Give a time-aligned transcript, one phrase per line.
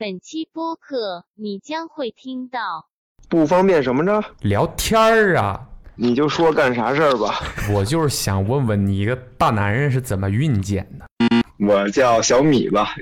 [0.00, 2.86] 本期播客你将会听到
[3.28, 4.22] 不方便什么着？
[4.42, 5.60] 聊天儿啊，
[5.96, 7.40] 你就说干啥事儿吧。
[7.74, 11.04] 我就是想问问你，一个大男人是怎么孕检的？
[11.58, 12.94] 我叫小米吧，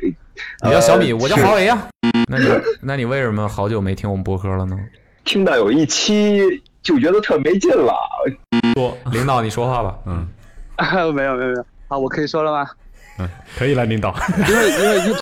[0.64, 1.86] 你叫小米，呃我叫华为啊。
[2.30, 2.48] 那你
[2.80, 4.74] 那你为什么好久没听我们播客了呢？
[5.22, 6.40] 听到有一期
[6.82, 7.92] 就觉得特没劲了。
[8.74, 9.98] 说，领导你说话吧。
[10.06, 10.26] 嗯
[10.78, 12.70] 没有没有没有，啊，我可以说了吗？
[13.18, 13.28] 嗯，
[13.58, 14.14] 可以了，领导。
[14.48, 15.14] 因为因为就，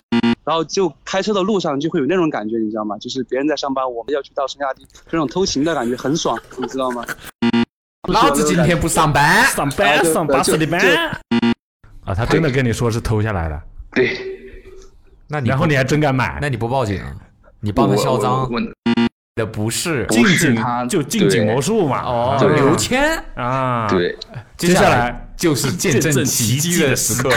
[0.45, 2.97] 然后就开车的路上就会有那种感觉，你知道吗？
[2.99, 7.03] 就是别人在上班，我们要去到深下地，这种偷情的感觉很爽， 你知道吗？
[8.07, 9.43] 老子今天不上班。
[9.47, 10.79] 上班上巴适的班。
[12.05, 13.59] 啊，他真的跟你说是偷下来的，
[13.91, 14.15] 对，
[15.27, 17.01] 那你然后你还真敢买，那你不报警，
[17.59, 18.61] 你帮他销赃我我
[19.35, 22.03] 的不是近景是他就近景魔术嘛。
[22.03, 23.17] 哦，对刘谦。
[23.33, 24.15] 啊，，对，
[24.55, 27.31] 接接下来来就是见证奇迹的时刻。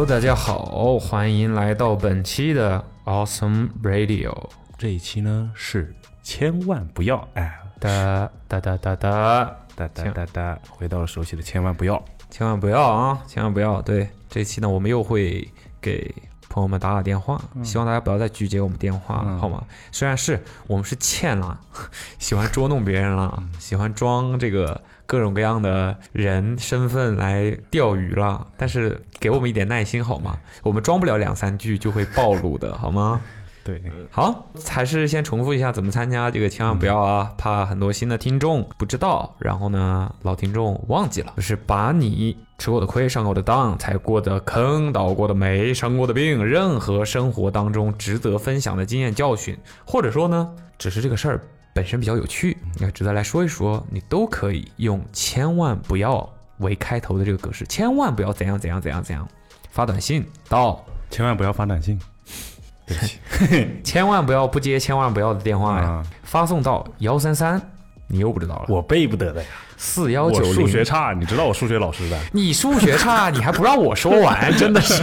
[0.00, 4.34] Hello，大家好，欢迎来到本期的 Awesome Radio
[4.78, 12.02] 这一期呢是千万不要哎，哒哒哒哒哒，哒哒哒哒，回到了熟悉的千万不要。
[12.30, 13.82] 千万不要啊，千万不要。
[13.82, 15.46] 对，这期呢，我们又会
[15.82, 16.14] 给
[16.48, 19.62] 朋友们打打电话，希望大家不要再拒绝我们电话，嗯好吗？
[19.92, 21.60] 虽然是我们是欠了，
[22.18, 30.38] 喜欢捉弄别人了，喜欢装这个各种各样的人身份来钓鱼了，但是给我们一点耐心好吗？
[30.62, 33.20] 我们装不了两三句就会暴露的，好吗？
[33.64, 51.40] 对，好，还是先重复一下怎么参加这个，千万不要啊，怕很多新的听众不知道，然后呢，老听众忘记了，就是把你吃过的亏、上过的当、踩过的坑、倒过的霉、生过的病，任何生活当中值得分享的经验教训，或者说呢，只是这个事儿
[51.80, 59.26] 本身比较有趣，要值得来说一说，你都可以用“千万不要”为开头的这个格式，千万不要怎样怎样怎样怎样，
[59.70, 60.84] 发短信到。
[61.08, 61.98] 千万不要发短信。
[62.86, 67.58] 对不起千万不要不接千万不要的电话呀，啊，发送到幺三三，
[68.06, 68.66] 你又不知道了。
[68.68, 69.48] 我背不得的呀，
[69.78, 72.20] 四幺我九数学零，差，你知道我数学老师的。
[72.30, 75.02] 你数学差，你还不让我说完， 真的是。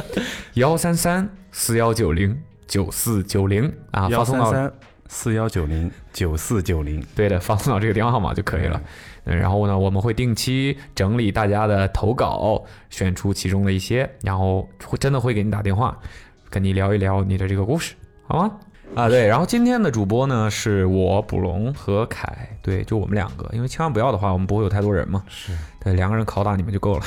[0.54, 2.34] 幺三三四幺九零
[2.66, 4.50] 九四九零啊，发送到
[5.08, 7.02] 四幺九零九四九零。
[7.14, 8.80] 对的，发送到这个电话号码就可以了。
[9.24, 15.98] 嗯，然后呢，我们会定期整理大家的投稿，选出其中的一些，然后会真的会给你打电话，
[16.48, 17.94] 跟你聊一聊你的这个故事，
[18.26, 18.58] 好吗？
[18.94, 27.04] 啊，对，然后今天的主播呢是我卜龙和凯，对，就我们两个，因为千万不要的话，我们不会有太多人嘛，是，对，两个人拷打你们就够了。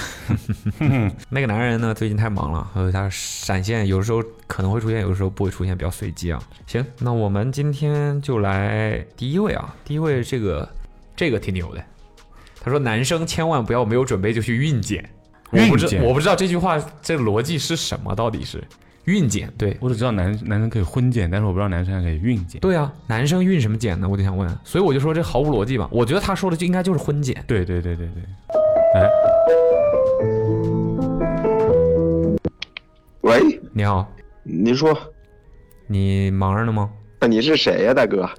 [1.29, 6.39] 那个男人呢，最近太忙了，和他闪现有的时候可能会出现，有的时候不会出现，比较随机啊。
[6.67, 10.69] 行，那我们今天就来第一位啊，第一位这个
[11.15, 11.83] 这个挺牛的，
[12.61, 15.09] 他说男生千万不要没有准备就去孕检，
[15.49, 18.63] 我不知孕检我不知道这句话这个逻辑是什么，到底是
[19.09, 19.75] 孕检对。
[19.81, 22.61] 我只知道男男生可以婚检，但是我不知道男生还可以孕检。
[22.61, 24.07] 对啊，男生孕什么检呢？
[24.07, 25.89] 我就想问，所以我就说这毫无逻辑吧。
[25.91, 27.43] 我觉得他说的就应该就是婚检。
[27.47, 28.23] 对对对对对。
[28.93, 29.09] 哎，
[33.21, 34.07] 喂，你好，
[34.43, 34.95] 您说，
[35.87, 36.89] 你忙着呢吗？
[37.21, 38.29] 那你是谁呀、大哥？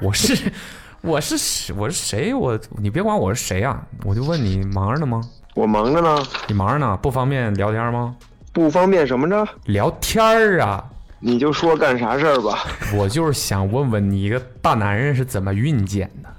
[0.00, 0.50] 我是
[1.02, 2.32] 我是我是谁？
[2.32, 5.20] 我你别管我是谁啊，我就问你忙着呢吗？
[5.54, 8.16] 我忙着呢，你忙着呢，不方便聊天吗？
[8.54, 9.46] 不方便什么着？
[9.66, 10.82] 聊天儿啊，
[11.18, 12.64] 你就说干啥事儿吧。
[12.96, 16.30] 我就是想问问你，一个大男人是怎么孕检的？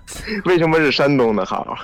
[0.46, 1.78] 为什么是山东的号？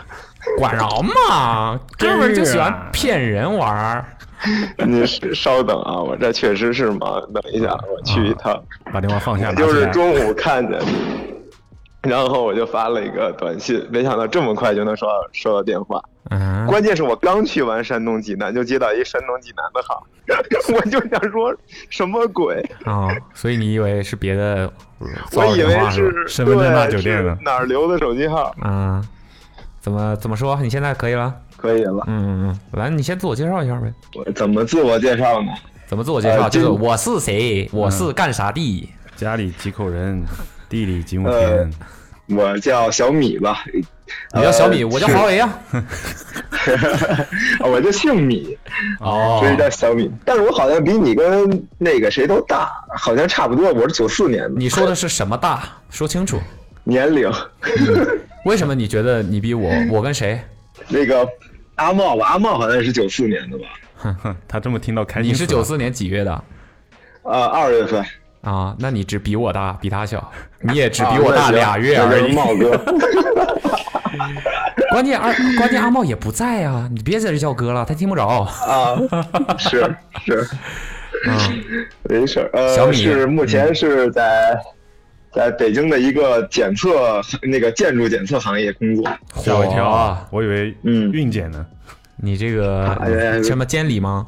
[0.57, 4.05] 管着嘛，哥们儿就喜欢骗人玩儿。
[4.87, 7.21] 你是稍等啊，我这确实是忙。
[7.33, 8.59] 等一下，我去一趟。
[8.91, 9.85] 把电话放下，我就是。
[9.87, 10.85] 中午看见的，
[12.01, 16.01] 然后我就发了一个短信，没想到这么快就能收到收到电话。
[16.29, 20.05] 嗯， 关键是我刚去完山东济南，就接到一山东济南的号，
[20.73, 21.55] 我就想说
[21.89, 22.63] 什么鬼？
[22.85, 24.71] 啊、所以你以为是别的
[25.33, 28.53] 我以为是吧身份证大对酒店的是哪儿留的手机号？
[28.63, 29.03] 嗯，
[29.79, 30.59] 怎么怎么说？
[30.61, 31.33] 你现在可以了？
[31.57, 33.93] 可以了，嗯嗯嗯，来，你先自我介绍一下呗。
[34.15, 35.51] 我怎么自我介绍呢？
[35.85, 36.43] 怎么自我介绍？
[36.43, 38.89] 呃就是我是谁，我是干啥的。
[39.15, 40.23] 家里几口人，
[40.71, 41.73] 地里几亩呃田。
[42.37, 43.65] 我叫小米吧，
[44.33, 45.59] 你叫小米，呃我叫华为啊。
[47.59, 48.57] 我就姓米，
[49.01, 50.09] 哦所以叫小米。
[50.23, 53.73] 但是我好像比你跟那个谁都大，好像差不多。
[53.73, 55.63] 我是九四年的，你说的是什么大？
[55.89, 56.39] 说清楚。
[56.85, 57.29] 年龄。
[58.45, 59.69] 为什么你觉得你比我？
[59.91, 60.39] 我跟谁？
[60.87, 61.27] 那个
[61.75, 63.65] 阿茂吧，阿茂好像也是九四年的吧？
[63.97, 65.31] 哼哼，他这么听到开心。
[65.31, 65.61] 你是九？
[65.63, 66.43] 四年几月的？
[67.23, 68.03] 呃，二月份，
[68.41, 72.21] 啊，那你只比我大，比他小，你也只啊比我大俩月而已。
[72.21, 72.77] 那就是茂哥，
[74.91, 78.27] 关键二，关键阿茂也不在啊，你别在这叫哥了，他听不着。
[78.27, 78.97] 啊，
[79.57, 79.95] 是
[80.25, 80.47] 是，
[81.27, 82.49] 嗯，没事儿。
[82.53, 84.59] 呃，小米是目前是在
[85.31, 89.05] 在北京的一个检测那个建筑检测行业工作。
[89.35, 90.27] 吓我一跳啊！
[90.31, 91.65] 我以为嗯运检呢。
[92.23, 94.25] 你这个什么监理吗？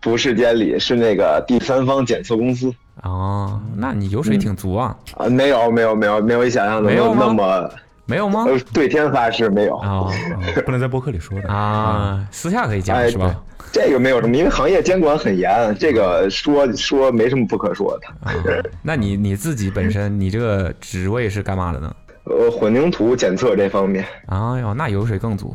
[0.00, 2.72] 不是监理，是那个第三方检测公司
[3.04, 4.96] 哦，那你油水挺足啊？
[5.16, 7.70] 啊，没有没有没有没有你想象的没有那么
[8.06, 8.44] 没有吗？
[8.48, 9.76] 呃对天发誓没有。
[9.78, 10.12] 啊哦
[10.64, 11.48] 不能在播客里说的。
[11.48, 13.34] 啊，私下可以讲哎是吧？
[13.72, 18.06] 这个没有什么，因为行业监管很严，这个说说没什么不可说的。
[18.28, 18.32] 啊，
[18.82, 21.94] 那你你自己本身你这个职位是干嘛的呢？
[22.24, 25.54] 呃，混凝土检测这方面，哎呦，那油水更足。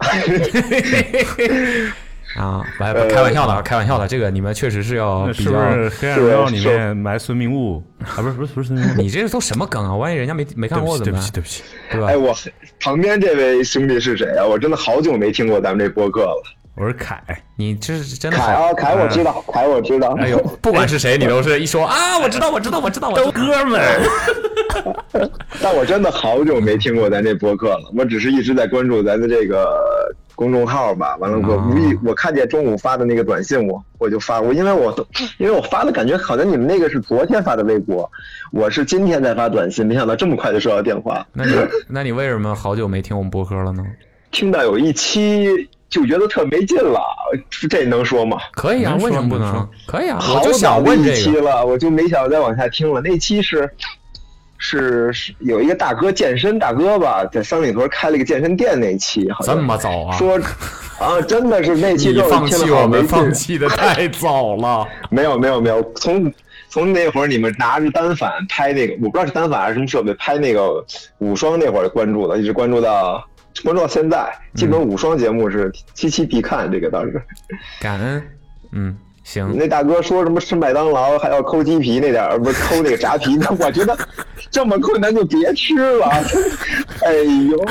[2.36, 5.72] 啊，不不开玩笑的，啊，开玩笑的，这个你们确实是要那是不比较。
[5.72, 8.16] 是《黑暗荣耀》里面埋孙明悟啊？
[8.22, 9.94] 不是不是不是孙明悟，你这都什么梗啊？
[9.96, 11.20] 万一人家没没看过怎么办？
[11.20, 12.16] 不起对不起，对吧哎，？
[12.16, 12.34] 我
[12.80, 14.46] 旁边这位兄弟是谁啊？
[14.46, 16.42] 我真的好久没听过咱们这播客了。
[16.76, 17.20] 我是凯。
[17.56, 18.46] 你这是真的好。
[18.46, 20.16] 凯啊，凯我知道，凯我知道。
[20.18, 23.30] 哎呦，不管是谁，你都是一说啊，我知道，我知道，我知道，我知道。
[23.32, 25.30] 哥们儿，
[25.60, 29.78] 但我真的好久没听过咱这播客了，我只是一直在关注咱的这个
[30.40, 31.14] 公众号吧。
[31.20, 35.06] 完了，我哦无意我看见中午发的那个短信，我我就发我，因为我
[35.36, 38.10] 因为我发的感觉好像你们那个是昨天发的微博，
[38.50, 41.26] 我是今天才发短信，没想到这么快就收到电话。
[41.34, 41.54] 那你
[41.86, 43.84] 那你为什么好久没听我们播客了呢？
[44.30, 47.00] 听到有一期就觉得特没劲了，
[47.68, 48.38] 这能说吗？
[48.52, 49.68] 可以啊，为什么不能？
[49.86, 51.16] 可以啊，好我就想问一这个。
[51.16, 53.00] 期了，我就没想再往下听了。
[53.00, 53.68] 那期是
[54.62, 60.16] 是是有一个大哥健身大哥吧，在三里屯开了一个健身店那期，好像这么早啊？
[60.16, 60.38] 说
[61.00, 63.32] 啊，真的是那期之后你放弃我们，放。
[63.32, 64.86] 弃的太早了。
[65.08, 66.30] 没有没有没有，从
[66.68, 70.84] 从那会儿你们拿着单反拍那个，我不知道是单反还是什么设备拍那个
[71.18, 73.26] 五双那会儿关注的，一直关注到
[73.64, 76.70] 关注到现在，基本五双节目是期期必看。
[76.70, 77.22] 这个倒是
[77.80, 78.22] 感恩，
[78.72, 78.96] 嗯，
[79.30, 83.96] 行，那大哥说什么吃麦当劳还要抠鸡皮那点儿，不是抠那个炸皮， 那我觉得
[84.50, 86.08] 这么困难就别吃了。
[87.06, 87.12] 哎
[87.48, 87.64] 呦，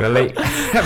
[0.00, 0.34] 别累，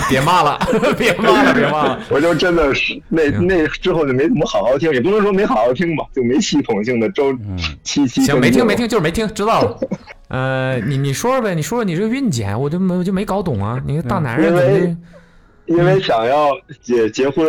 [0.07, 0.59] 别骂了，
[0.95, 1.99] 别骂了，别骂了。
[2.11, 7.35] 我就真的是那那之后就没怎么好好听，也不能说没好好听吧，就没系统性的周
[7.83, 9.79] 七七行，没听没听，就是没听，知道了。
[10.29, 13.81] 呃，你你说说呗，你说说你这个孕检，我就没我就没搞懂啊。
[13.87, 14.95] 你个大男人
[15.65, 16.51] 因为想要
[16.81, 17.45] 结结婚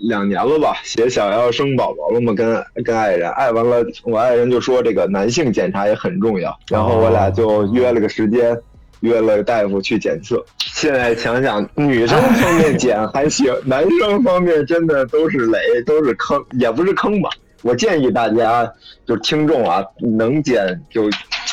[0.00, 8.58] 两年了吧，也想要生宝宝了嘛，跟跟爱人，爱完了，我爱人就说这个男性检查也很重要，然后我俩就约了个时间，
[9.00, 10.42] 约了大夫去检测。
[10.58, 17.28] 现在想想，女生方面检还行，男生方面真的都是雷，都是坑，也不是坑吧。
[17.62, 18.64] 我建议大家，
[19.06, 19.82] 就是听众啊，
[20.16, 21.08] 能减就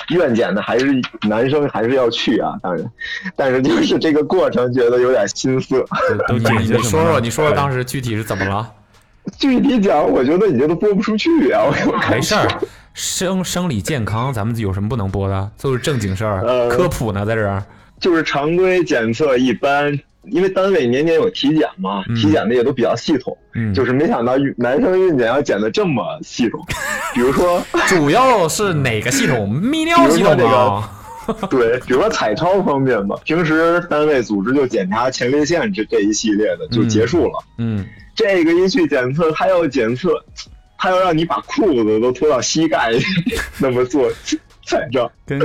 [0.10, 2.92] 愿减的还是男生还是要去啊，当然，
[3.36, 5.84] 但是就是这个过程觉得有点心涩。
[6.28, 8.72] 都你检些什么你说说，你说说当时具体是怎么了？
[9.40, 11.64] 具体讲，我觉得你这都播不出去啊！
[11.66, 12.48] 我没事儿，
[12.94, 15.52] 生生理健康，咱们有什么不能播的？
[15.60, 17.64] 都是正经事儿，呃科普呢，在这儿。
[18.06, 23.36] 就是常规检测一般，因为单位年年有体检嘛，嗯体检的也都比较系统。
[23.56, 26.64] 嗯，就是没想到男生孕检要检的这么系统，
[27.16, 27.60] 比如说
[27.90, 29.50] 主要是哪个系统？
[29.60, 30.88] 泌尿系统啊？
[31.50, 37.34] 对，比如说彩超方面吧，平时单位组织就检查前列腺这这一系列的就结束了。
[37.58, 37.84] 嗯，
[38.14, 40.10] 这个一去检测，他要检测，
[40.78, 42.92] 他要让你把裤子都脱到膝盖，
[43.58, 44.08] 那么做
[44.68, 45.12] 彩照。
[45.26, 45.40] 跟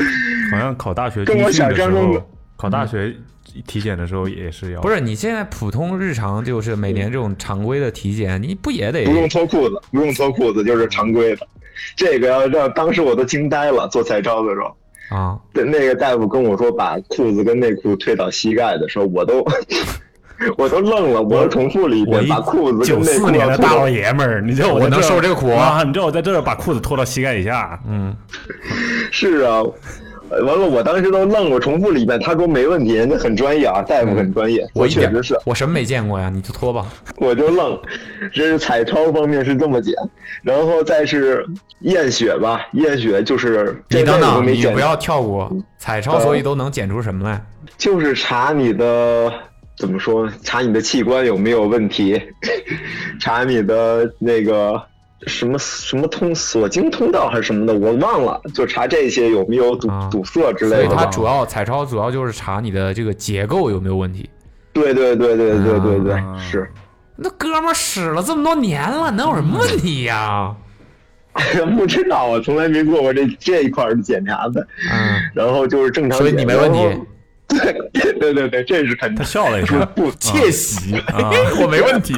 [0.50, 3.16] 好像考大学跟我想象中的候，考大学
[3.66, 11.48] 体检的时候也是要不是，你现在普通日常就是每年这种常规的体检，你不也得不用脱裤子，不用脱裤子就是常规的。
[11.96, 15.38] 这个要让当时我都惊呆了，做彩超的时候，啊？
[15.54, 19.42] 对那个大夫跟我说把裤子跟内裤退到膝盖的时候，我都
[20.58, 25.82] 我都愣了，我重复了一遍，我一把裤子九四年的大老爷们儿，你知道我能受这个苦啊啊？
[25.82, 28.14] 你知道我在这儿把裤子脱到膝盖以下，嗯，
[29.10, 29.62] 是啊。
[30.30, 32.18] 呃完了，我当时都愣了，我重复了一遍。
[32.20, 34.66] 他说没问题，人家很专业啊，大夫很专业。
[34.74, 36.30] 我确实是，我什么没见过呀？
[36.32, 36.86] 你就脱吧。
[37.16, 37.78] 我就愣，
[38.32, 39.94] 这是彩超方面是这么检，
[40.42, 41.44] 然后再是
[41.80, 47.42] 验血吧，验血就是你等等，你不要跳过彩超，所以都能检出什么来？
[47.76, 49.32] 就是查你的
[49.76, 50.30] 怎么说？
[50.42, 52.20] 查你的器官有没有问题，
[53.20, 54.80] 查你的那个
[55.26, 61.04] 什么什么通锁经通道还是什么的，我忘了，就查这些有没有堵、啊堵塞之类的吧。
[61.04, 64.28] 它主要彩超主要就是查你的这个结构有没有问题。
[64.72, 66.70] 对对对对对对对，啊是。
[67.16, 70.54] 那哥们儿使了这么多年了，能有什么问题呀？
[71.76, 74.66] 不知道，我从来没做过这这一块儿的检查的。
[74.92, 76.78] 嗯，然后就是正常所以，你没问题。
[77.50, 79.24] 对对对对，这是肯定他。
[79.24, 82.14] 笑了一下，不窃喜，啊 我没问题。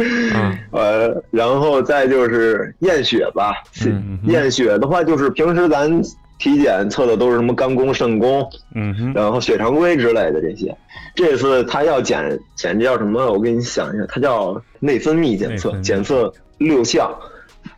[0.00, 3.52] 嗯 呃，然后再就是验血吧。
[3.86, 6.02] 嗯验血的话，就是平时咱
[6.38, 10.74] 体检测的都是什么肝功、肾功，嗯，然后血常规之类的这些。
[11.14, 13.30] 这次他要检检这叫什么？
[13.30, 17.14] 我给你想一下，它叫内分泌检测检测六项。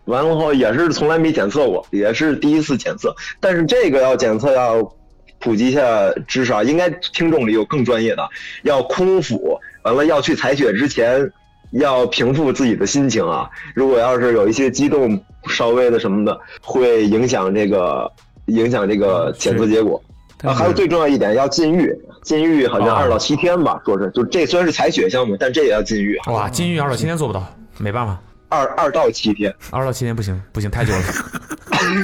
[0.04, 3.14] 完了后也是从来没检测过，也是第一次检测。
[3.40, 4.94] 但是这个要检测要
[5.40, 8.28] 普及一下知识啊，应该听众里有更专业的，
[8.62, 11.32] 要空腹，完了要去采血之前
[11.72, 13.50] 要平复自己的心情啊。
[13.74, 18.10] 如果要是有一些激动，稍微的什么的，会影响这个
[18.46, 20.02] 影响这个检测结果。
[20.42, 27.46] 啊，还有最重要一点，要禁欲，禁欲好像哦二到七天吧，说是就这虽然是采血项目，但这也要禁欲，哇，禁欲二到七天做不到，
[27.78, 29.54] 没办法，二二到七天。
[29.70, 31.00] 二到七天不行，不行，太久了，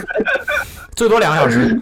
[0.94, 1.80] 最多两个小时。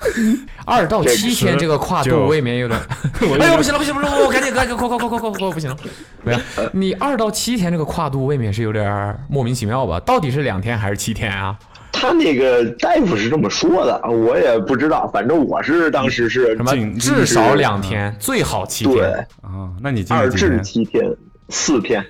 [0.64, 2.78] 二到七天这个跨度未免有点，
[3.40, 5.76] 哎呦不行了不行不行，我赶紧赶紧快快快快快快不行了，
[6.22, 6.38] 没有，
[6.72, 9.98] 你二到七天这个跨度未免是有点莫名其妙吧？
[10.00, 11.58] 到底是两天还是七天啊？
[11.90, 20.60] 他那个大夫是这么说的，我也不知道，反正我是当时是什么至少两天，最好七对天啊，那你今二至？
[20.62, 21.04] 七天，
[21.48, 22.04] 四天，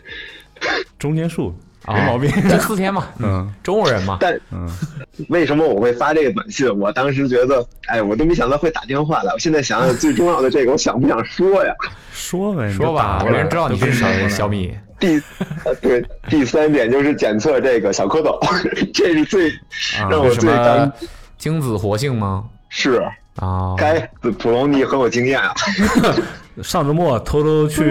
[0.98, 1.52] 中间数啊
[1.86, 2.30] 没毛病。
[2.48, 4.68] 就四天嘛，嗯中国人嘛，但嗯，
[5.28, 6.68] 为什么我会发这个短信？
[6.78, 9.32] 我当时觉得，哎，我都没想到会打电话来。
[9.32, 11.72] 我现在想想，最重要的这个，我想不想说呀？
[12.12, 14.76] 说呗，说吧，没人知道你是谁，小米。
[14.98, 15.22] 第，
[15.64, 18.40] 呃，对，第三点就是检测这个小蝌蚪，
[18.92, 19.48] 这是最
[20.00, 20.92] 啊让我最担么
[21.36, 22.44] 精子活性吗？
[22.68, 23.00] 是。
[23.36, 24.00] 啊，该
[24.40, 25.54] 普龙，你很有经验啊。
[26.62, 27.82] 上周末偷偷去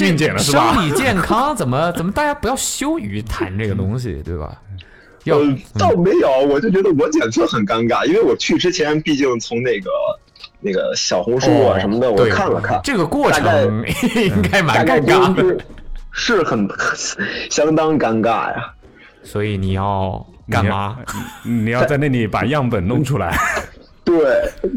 [0.00, 0.74] 孕检了是吧？
[0.74, 4.60] 生理健康怎么 怎么大家不要羞于谈这个东西，对吧？
[5.24, 9.90] 要呃，倒没有，我就觉得我检测很尴尬，因为我去之前，毕竟从那个
[10.60, 13.84] 那个小红书啊什么的，我看了看，这个过大概程
[14.16, 15.42] 应该蛮尴尬的，
[16.12, 16.68] 是是很
[17.50, 18.74] 相当尴尬呀。
[19.22, 20.98] 所以你要干嘛？
[21.42, 21.62] 你要？
[21.64, 23.34] 你要在那里把样本弄出来。
[24.04, 24.14] 对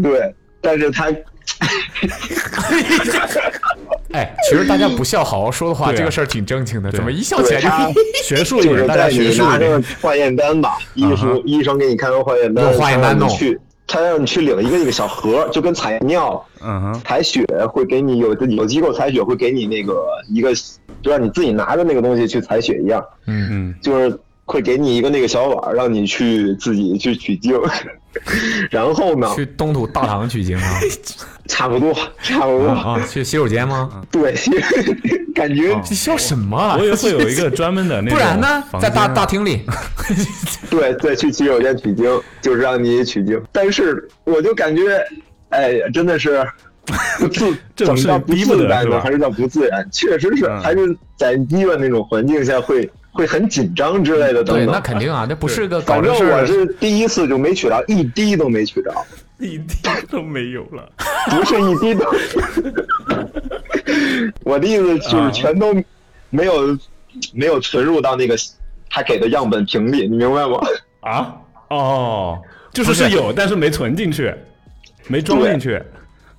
[0.02, 1.08] 对，但是他
[4.14, 7.68] 哎，其实大家不笑，好好说的话，啊这个事儿挺正经的，怎么一笑起来就
[8.24, 9.88] 学术一点，就是大家学在你拿术一点着。
[10.02, 16.44] 化验单吧，医生医生给你开完化验单，用化验单弄他让你去，他让你去领一个那个小盒，就跟采尿。
[16.62, 20.52] 嗯哼，采血会给你有有机构采血会给你那个一个，
[21.02, 27.54] 就让你自己拿着那个东西去采血一样，嗯，嗯，就是会给你一个那个小碗，让你去自己去取经。
[28.72, 30.80] 然后呢，去东土大唐取经啊
[31.46, 34.02] 差不多差不多，啊，去洗手间吗？
[34.10, 34.34] 对，
[35.36, 36.78] 感觉你笑什么啊？
[36.80, 39.62] 我以为会有一个专门的那种不然呢，在大大厅里，
[40.72, 42.06] 对，再去洗手间取经，
[42.42, 43.40] 就是让你取经。
[43.52, 45.00] 但是我就感觉，
[45.50, 46.44] 哎呀，真的是
[47.20, 49.00] 不自，这种事怎么叫不自然呢？
[49.00, 49.88] 还是叫不自然？
[49.92, 56.30] 确实是，嗯还是在医院那种环境下会会很紧张之类的等等对，那肯定啊， 那不是个搞反正事儿。
[56.30, 58.94] 正我是第一次就没取着，一滴都没取着，
[59.40, 60.88] 一滴都没有了。
[61.32, 62.06] 不是一滴都。
[64.44, 65.74] 我的意思就是啊全都
[66.30, 66.78] 没有
[67.34, 68.36] 没有存入到那个
[68.90, 70.60] 他给的样本瓶里，你明白吗？
[71.02, 71.36] 啊？
[71.70, 72.40] 哦，
[72.72, 74.32] 就是不是是有，但是没存进去，
[75.08, 75.82] 没装进去。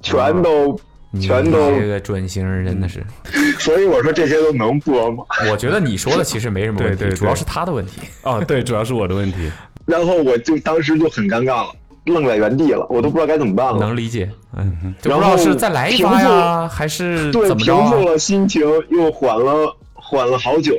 [0.01, 0.81] 全都你
[1.21, 3.05] 全都这个准星真的是，
[3.59, 5.25] 所以我说这些都能播吗？
[5.51, 8.01] 我觉得你说的其实没什么问题，对对对主要是他的问题。
[8.23, 9.51] 哦，对，主要是我的问题。
[9.87, 11.73] 然后我就当时就很尴尬了，
[12.07, 13.79] 愣在原地了，我都不知道该怎么办了。
[13.79, 17.91] 能理解，嗯，就不然后知道是再来一发呀，还是对，怎么着啊？
[17.91, 20.75] 平复了心情，又缓了缓了好久，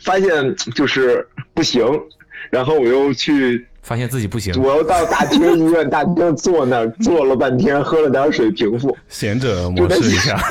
[0.00, 1.86] 发现就是不行，
[2.50, 10.38] 然后我又去，发现自己不行，我又到大厅医院大厅坐那儿坐了半天，喝了点水平复，贤者模式一下。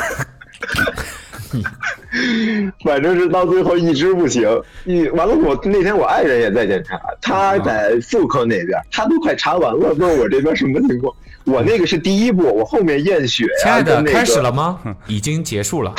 [2.83, 4.49] 反正是到最后一直不行。
[4.85, 11.13] 一完了，我那天我爱人也在检查，他在妇科那边，他都快查完了，问我这边什么情况。
[11.45, 14.79] 我那个是第一步，我后面验血呀、亲爱的，那个开始了吗？
[15.05, 15.93] 已经结束了。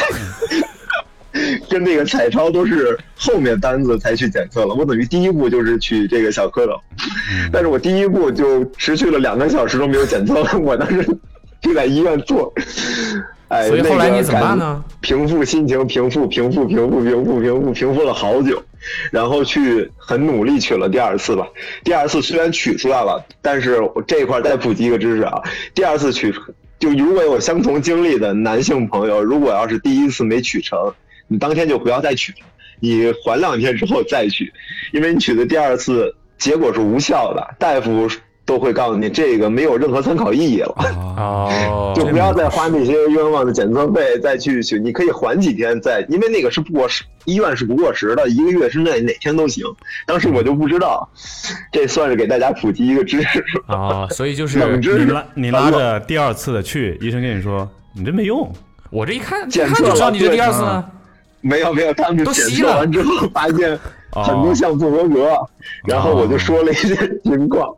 [1.68, 6.78] 跟那个彩超都是后面单子才去检测了，我等于第一步就是取这个小蝌蚪，
[7.52, 11.04] 但是我第一步就持续了两个小时都没有检测，我当时
[11.60, 12.52] 就在医院做，
[13.48, 14.84] 哎，所以后来你怎么办那个呢？
[15.00, 18.62] 平复心情，平复，平复，平复，平复，平复，平复了好久，
[19.10, 21.46] 然后去很努力取了第二次吧。
[21.82, 25.42] 第二次虽然取出来了，但是我这一块再普及一个知识啊，
[25.74, 26.32] 第二次取
[26.78, 30.78] 就如果有相同经历的男性朋友，如果要是第一次没取成，
[31.28, 32.38] 你当天就不要再取了，
[32.80, 34.52] 你缓两天之后再取，
[34.92, 38.08] 因为你取的第二次结果是无效的，大夫
[38.44, 40.74] 都会告诉你这个没有任何参考意义了。
[40.78, 49.62] 啊，哦，就不要再花那些冤枉的检测费，再去取，你可以缓几天再，因为那个是不过时，医院是不过时的，一个月之内哪天都行。
[50.06, 51.06] 当时我就不知道，
[51.70, 53.44] 这算是给大家普及一个知识。
[53.66, 58.50] 啊， 所以就 是冷知识你拉你拉着第二次的去，医生跟你说你这没用，
[58.88, 60.90] 我这一看，一检测看就知道你这了第二次呢。
[61.40, 63.78] 没有没有，他们检测完之后发现
[64.10, 65.38] 很多项不合格，
[65.86, 67.72] 然后我就说了一些情况，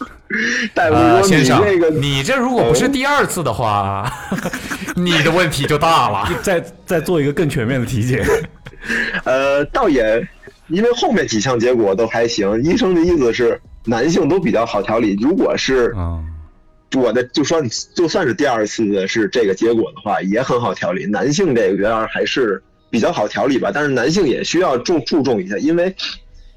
[0.73, 4.11] 大夫呃，说先生你这个，你这如果不是第二次的话，
[4.97, 6.29] 你的问题就大了。
[6.43, 8.25] 再再做一个更全面的体检。
[9.25, 10.27] 呃，倒也，
[10.69, 16.19] 因为后面几项结果都还行，医生的意思是男性都比较好调理，如果是啊，
[16.97, 17.61] 我的就说
[17.95, 21.05] 就算是第二次的是这个结果的话，也很好调理。
[21.07, 25.95] 男性这个原来还是比较好调理吧，但是男性也需要注注重一下，因为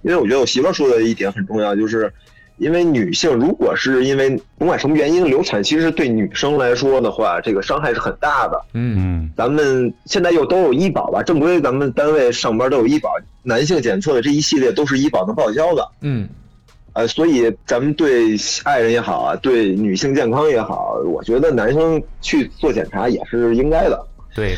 [0.02, 2.12] 因为我觉得我媳妇儿说的一点很重要，就是
[2.58, 8.62] 因为女性如果是因为甭管什么原因流产，其实对女生来说的话，这个伤害是很大的。
[8.74, 13.10] 嗯，嗯，咱们现在又都有医保吧，正规咱们单位上班都有医保，
[13.44, 15.88] 男性检测的这一系列都是医保能报销的。
[16.02, 16.30] 嗯，
[16.94, 24.06] 呃，所以咱们对爱人也好啊，对女性健康也好，我觉得男生去做检查也是应该的。
[24.36, 24.56] 对，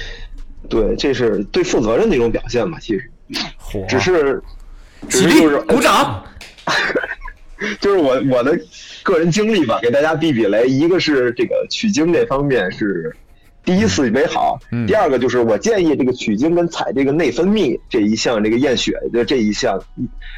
[0.70, 2.80] 对，这是对负责任的一种表现嘛。
[2.80, 3.12] 其实，
[3.58, 4.42] 火，只是，
[5.10, 6.24] 只是就是鼓掌。
[7.80, 8.60] 就是我我的
[9.02, 10.68] 个人经历吧，给大家避避雷。
[10.68, 13.16] 一个是这个取经这方面是
[13.66, 19.82] 第一次为好，嗯第二个就是我建议这个取精跟采这个内分泌这一项，这个验血的这一项，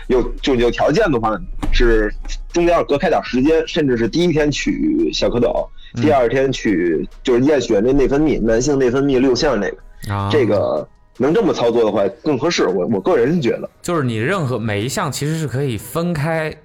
[0.07, 1.37] 有就有条件的话
[1.73, 2.11] 是
[2.53, 12.65] 中间要隔开点时间，甚至是第一天取小蝌蚪，嗯第二天取就是验血那内分泌，男性内分泌六项那个，啊，这个能这么操作的话更合适。
[12.67, 13.69] 我我个人觉得。
[13.81, 16.55] 就是你任何每一项其实是可以分开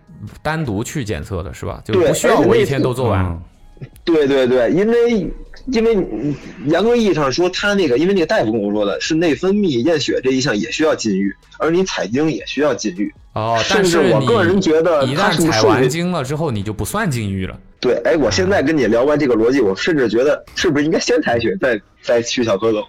[0.42, 1.80] 单独去检测的，是吧？
[1.84, 3.42] 就对不需要我一天都做完。
[3.82, 5.30] 嗯 对对对，因为
[5.66, 6.34] 因为嗯
[6.66, 13.12] 严格意义上说，他那个因为那个大夫跟我说的是内分泌验血这一项也需要禁欲，而你采精也需要禁欲。
[13.34, 17.58] 哦，甚至但是我个人觉得一旦采完精了之后，你就不算禁欲了。
[17.80, 22.84] 对，哎，我现在跟你聊完这个逻辑，我甚至觉得是不是应该先采血，再再去小蝌蚪？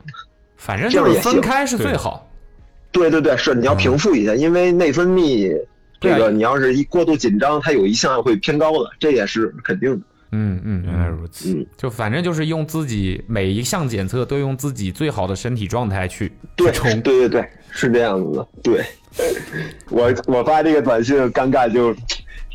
[0.58, 2.30] 反正就是也分开是最好。
[2.92, 5.52] 对对对，是你要平复一下，因为内分泌
[6.00, 10.06] 这个你要是一过度紧张，它有一项会偏高的，这也是肯定的。
[10.34, 11.54] 嗯嗯，原来嗯如此。
[11.54, 16.90] 嗯，就反正就是用自己每一项检测都用自己最好的身体状态去对冲。
[17.02, 18.48] 对对对，是这样子的。
[18.64, 18.86] 对，
[19.90, 21.94] 我我发这个短信，尴尬就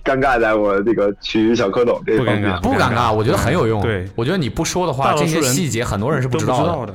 [0.04, 2.60] 尴尬在我这个取小蝌蚪这不方面尴尬。
[2.60, 3.80] 不尴尬，我觉得很有用。
[3.80, 6.26] 对我觉得你不说的话，这些细节很多人是。
[6.28, 6.94] 不知道的。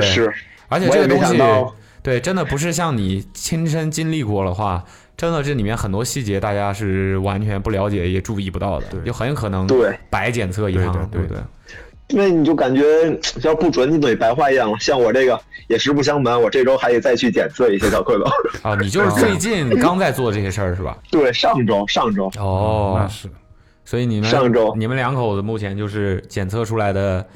[0.00, 0.32] 是，
[0.68, 4.82] 而且这个东西想到，对，真的不是像你亲身经历过的话，
[5.16, 11.42] 真的这里面很多细节大家是完全不了解也注意不到的，对就很有可能对白检测一趟，对对不对？
[12.08, 12.82] 因为你就感觉
[13.42, 14.78] 要不准，你等于白花样了。
[14.78, 18.30] 像我这个也实不相瞒，我这周还得再去检测一些小蝌蚪。
[18.62, 20.96] 啊，你就是最近 刚在做这些事儿是吧？
[21.10, 23.28] 对，上周上周，哦那，是
[23.84, 27.26] 所以你们上周你们两口子目前就是检测出来的，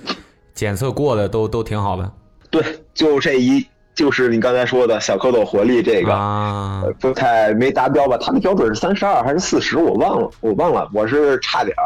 [0.54, 2.12] 检测过的都都挺好的
[2.48, 2.62] 对，
[2.94, 3.66] 就这一，
[4.00, 6.14] 就是你刚才说的小蝌蚪活力这个。
[6.14, 8.16] 啊呃，不太没达标吧？
[8.18, 9.76] 他的标准是三十二还是四十？
[9.76, 11.84] 我忘了，我忘了，我是差点儿。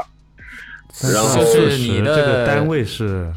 [1.13, 3.29] 然后是你的这个单位是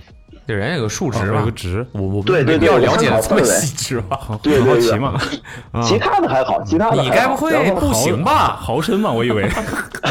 [0.46, 4.16] 对人家有个数值有个，值，我我对对没必要了解的这么细致吧？
[4.22, 5.00] 好 对对对
[5.82, 8.56] 其他的还好，其他的你该不会不行吧？
[8.62, 9.50] 毫升嘛，我以为，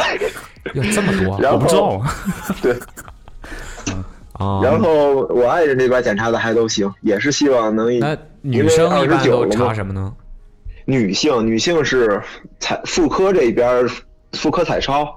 [0.74, 2.02] 有这么多我不知道。
[2.60, 2.76] 对，
[4.38, 4.60] 啊？
[4.62, 9.74] 然后我爱人这边检查的还都行，也是希望能那女生一般都查？
[9.74, 10.12] 什么呢？
[10.84, 12.22] 女性女性是
[12.60, 13.90] 彩妇科这边儿
[14.32, 15.16] 妇科彩超，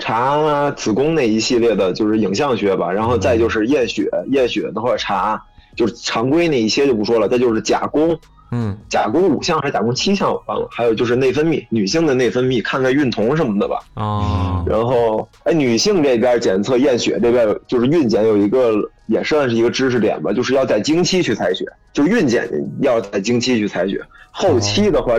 [0.00, 5.40] 查子宫那一系列的就是影像学吧，然后再就是验血，验血的话查
[5.76, 8.18] 就是常规那一些就不说了，再就是甲宫，
[8.56, 8.76] 嗯。
[8.88, 13.78] 甲功五项还是甲功七项我忘了，还有就是内分泌，女性的内分泌，看看孕酮什么的吧。
[13.94, 18.74] 啊然后，哎，女性这边检测验血这边就是孕检有一个
[19.06, 22.48] 也算是一个知识点吧，就是要在经期去采血，就是孕检
[22.80, 25.14] 要在经期去采血，后期的话，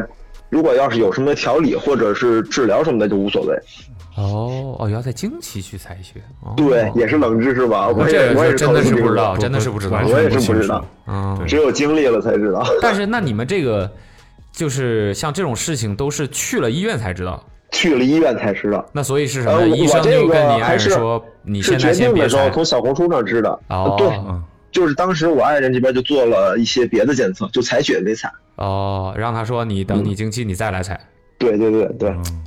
[0.49, 3.55] 如果要是有什么调理或者是治疗什么的就无所谓。
[4.15, 7.87] 哦哦，要在经期去采血，哦对，也是冷知识吧？
[7.89, 10.01] 我这也我也是真的是不知道，真的是不知道。
[10.07, 12.65] 我也是不知道，嗯，只有经历了才知道。
[12.81, 13.87] 但是那你们这个
[14.51, 19.71] 就是像这种事情都是去了医院才知道，去了医院才知道，那所以是什呃，么？
[19.71, 22.49] 我医生就跟你爱还是人说，你是现在决定的时候先别说。
[22.55, 23.59] 从小红书上知道。
[23.69, 28.31] 哦对，嗯，就是当时我爱人这边就做了一些别的检测，就采血没采。
[28.57, 30.99] 哦，让他说你等你经期你再来采。
[31.39, 32.43] 对对对对，嗯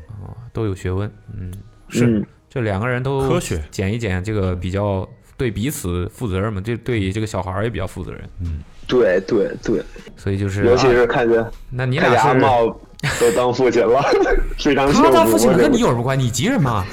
[0.53, 1.53] 都有学问，嗯，
[1.89, 9.81] 是，嗯这两个人都科学检一减，这个比较对彼此负责任嘛，这对这个小孩儿也比较负责任，嗯对对对，
[10.17, 12.67] 所以就是，尤其啊是看见那你俩是阿茂
[13.21, 14.03] 都当父亲了，
[14.59, 15.03] 非常幸福。
[15.05, 16.25] 他当父亲了，跟你有什么关系？
[16.25, 16.85] 你急什么？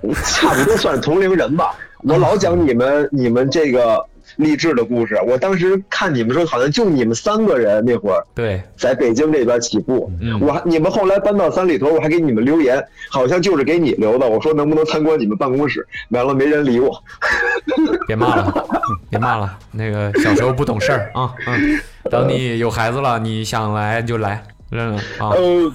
[0.24, 1.74] 差不多算同龄人吧。
[2.02, 4.02] 我老讲你们你们这个
[4.36, 14.28] 励志的故事，我当时看你们说好像就你们三个人那会儿对，在北京这边起步，嗯我还你们后来搬到三里屯，我还给你们留言，好像就是给你留的。
[14.28, 17.02] 我说能不能参观你们办公室，完了没人理我。
[18.06, 18.66] 别骂了，
[19.08, 19.58] 别骂了。
[19.72, 25.30] 那个小时候不懂事儿啊，嗯，等你有孩子了，你想来就来，嗯啊。
[25.30, 25.72] 呃，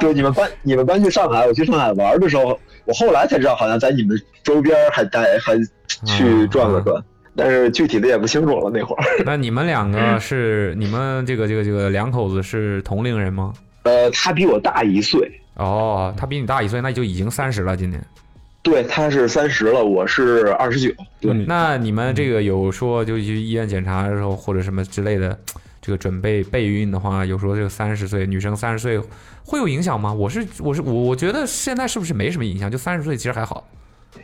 [0.00, 5.56] 对，你们搬你们搬去上海，我去上海玩的时候，我后来才知道，好像在你们周边还待还
[6.04, 7.02] 去转了转，
[7.36, 9.04] 但是具体的也不清楚了那会儿。
[9.24, 13.52] 那你们两个是你们这个这个这个两口子是同龄人吗？
[13.82, 18.02] 呃，他比我大一岁，哦，他比你大一岁，那就已经三十了，今年。
[18.62, 20.90] 对，他是三十了，我是二十九。
[21.20, 25.38] 对，嗯那你们这个有说就去医院检查的时候或者什么之类的，
[25.80, 29.00] 这个准备备孕的话，有说这个三十岁女生三十岁
[29.44, 30.12] 会有影响吗？
[30.12, 32.68] 我是我是我我觉得现在是不是没什么影响？
[32.68, 33.64] 就三十岁其实还好。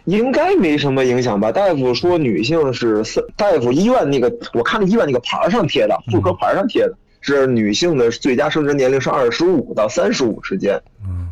[0.05, 1.53] 应该没什么影响吧？
[1.53, 6.95] 大夫说女性是三，大夫医院那个我看了医院那个牌上贴的，妇科牌上贴的。
[7.25, 10.75] 是女性的最佳生殖年龄是二十五到三十五之间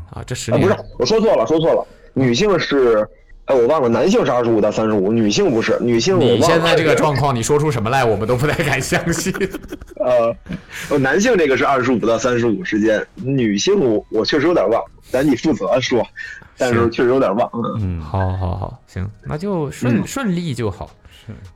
[0.08, 3.04] 啊，这十啊，年、不是，我说错了，说错了，女性是，
[3.50, 9.34] 哎，我忘了，男性是二十五到三十五，女性不是，女性我忘了你现在这个状况，你说出什么来，我们都不太敢相信。
[9.96, 10.32] 呃，
[10.88, 16.06] 呃，男性这个是二十五到三十五之间，女性我我确实有点忘，咱你负责说，
[16.56, 17.50] 但是确实有点忘。
[17.52, 20.88] 嗯，嗯，好，好，好，行，那就顺、嗯顺利就好。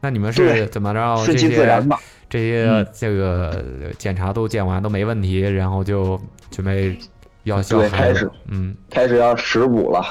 [0.01, 1.17] 那你们是怎么着？
[1.25, 2.01] 顺其自然吧。
[2.29, 3.51] 这些这个
[3.83, 6.99] 呃检查都检完都没问题，然后就准备
[7.45, 8.31] 要小孩子对开始。
[8.49, 10.03] 嗯，开始要食补了，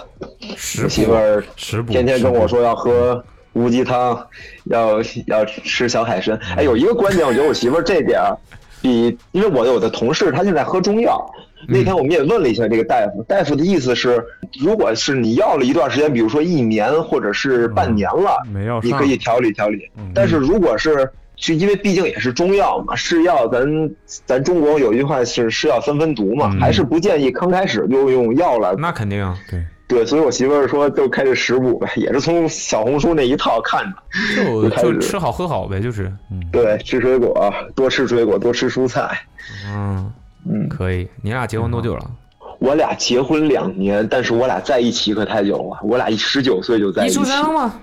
[0.58, 4.26] 媳妇儿食补天天跟我说要喝乌鸡汤，
[4.66, 6.40] 要要吃小海参。
[6.56, 8.38] 哎，有一个观点，我觉得我媳妇儿这点儿
[8.82, 11.24] 比，因为我有的同事他现在喝中药。
[11.66, 14.22] 那天我们也问了一下这个大夫，大夫的意思是，
[14.60, 20.12] 如果是你要了一段时间，比如说一年或者是半年了，没你可以调理调理嗯。
[20.14, 23.92] 但是如果是是因为毕竟也是中药嘛，是药咱
[24.26, 33.98] 咱中国有一句话是是药三分毒嘛，嗯还是不建议刚开始就用药了那肯定啊，对，对，所以我媳妇儿说就开始食补呗，也是从小红书那一套看的。
[34.36, 36.12] 就开始就吃好喝好呗，就是，
[36.52, 39.20] 对，吃水果，多吃水果，多吃蔬菜。
[39.68, 40.12] 嗯，
[40.46, 41.08] 嗯，可以。
[41.22, 42.12] 你俩结婚多久了？
[42.60, 47.74] 我俩结婚两年，但是我俩在一起可太久了，我俩一十九岁就在一起吗？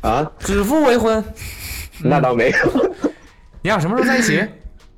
[0.00, 1.22] 啊，指腹为婚。
[2.08, 2.56] 那倒没有，
[3.62, 4.44] 你俩什么时候在一起？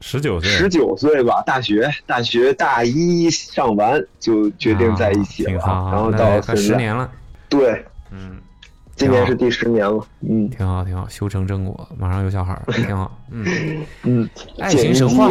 [0.00, 7.10] 十九岁，十九岁吧，大学大学大一上完就决定在一起了，挺好，然后到十年了。
[7.48, 8.38] 对，嗯，
[8.94, 13.18] 今年是第十年了，嗯挺好，挺好，修成正果，马上有小孩儿，挺好。
[13.30, 13.46] 嗯，
[14.04, 15.30] 嗯，爱情神话。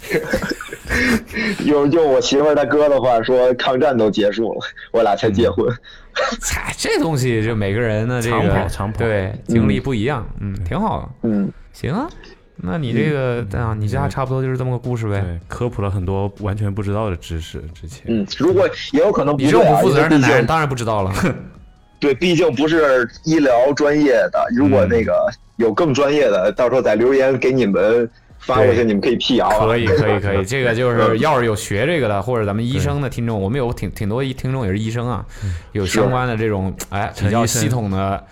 [1.64, 4.60] 用用我媳妇儿她哥的话说，抗战都结束了，
[4.92, 5.66] 我俩才结婚。
[6.40, 11.28] 嗨， 这东西就每个人的这个长跑长跑对经历不一样，嗯，挺好的。
[11.28, 12.08] 嗯，行啊，
[12.56, 15.20] 那你这个啊，你家差不多就是这么个故事呗。
[15.20, 17.62] 对，科普了很多完全不知道的知识。
[17.72, 21.12] 之前，嗯，如果也有可能不你这不负责任的男人当然不知道了。
[22.00, 24.46] 对，毕竟不是医疗专业的。
[24.56, 28.10] 如果那个有更专业的，到时候再留言给你们
[28.40, 29.66] 发过去，你们可以辟谣啊。
[29.66, 35.24] 可以，可以，可以， 这个就是要是有学这个的，或者咱们医生的听众，我们有挺挺多听众也是医生啊，
[35.72, 38.24] 有相关的这种哎比较系统的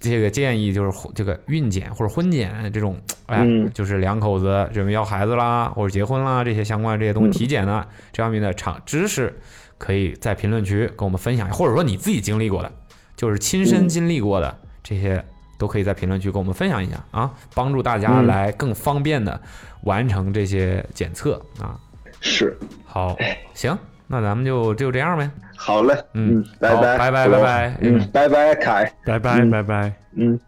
[0.00, 3.70] 这个建议，就是这个孕检或者婚检这种哎，嗯。
[3.72, 7.32] 就是两口子准备要孩子啦，或者结婚啦这些相关这些东西嗯。
[7.32, 9.32] 体检的这方面的常知识，
[9.78, 12.70] 可以在评论区跟我们分享，或者说你自己经历过的，
[13.16, 13.88] 就是亲身嗯。
[13.88, 15.24] 经历过的这些。
[15.64, 19.40] 都可以在评论区跟我们分享一下啊，帮助大家嗯来更方便的
[19.84, 21.80] 完成这些检测啊。
[22.20, 23.16] 是，好，
[23.54, 25.30] 行，那咱们就就这样呗。
[25.56, 29.92] 好嘞，嗯嗯，拜拜，拜拜拜拜嗯，拜拜，凯，拜拜嗯拜拜。
[30.16, 30.38] 嗯。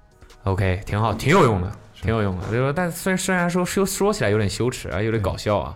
[0.44, 2.44] OK，挺好，挺有用的，挺有用的。
[2.48, 5.74] 就是，但虽虽然说说说起来有点羞耻啊，有点搞笑啊，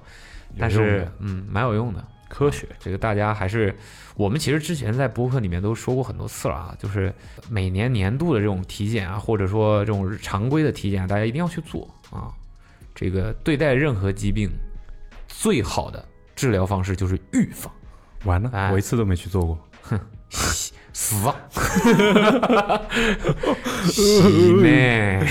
[0.58, 2.04] 但是嗯，蛮有用的。
[2.30, 3.74] 科学，这个大家还是，
[4.14, 7.12] 我们其实之前在播客里面都说过很多次了啊，就是
[7.50, 12.32] 每年年度的这种体检啊，或者说这种常规的体检，大家一定要去做啊。
[12.94, 14.48] 这个对待任何疾病，
[15.26, 16.02] 最好的
[16.36, 17.70] 治疗方式就是预防。
[18.24, 19.58] 完了，哎我一次都没去做过。
[19.82, 20.00] 哼
[20.92, 21.34] 死啊！
[23.86, 25.24] 喜妹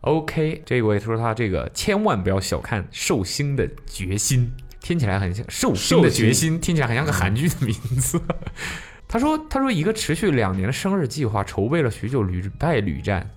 [0.00, 8.20] ，OK，这位说他这个千万不要小看寿星的决心听起来很像兽星的决心，听起来很像个韩剧的名字。
[9.08, 13.28] 他说：“他说一个持续两年的生日计划，筹备了许久，屡败屡战，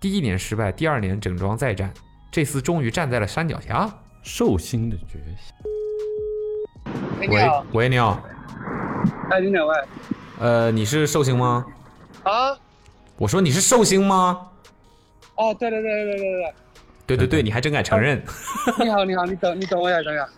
[0.00, 1.92] 第一年失败，第二年整装再战，
[2.32, 3.88] 这次终于站在了山脚下。”
[4.22, 5.54] 寿星的决心。
[7.30, 8.22] 喂，喂，你好。
[9.30, 9.74] 哎，您两位。
[10.38, 11.64] 呃，你是寿星吗？
[12.24, 12.54] 啊？
[13.16, 14.48] 我说你是寿星吗？
[15.36, 16.54] 哦，对对对对对对对。
[17.06, 18.22] 对对对，你还真敢承认。
[18.78, 20.28] 你好，你好，你等你等我一下，等一下。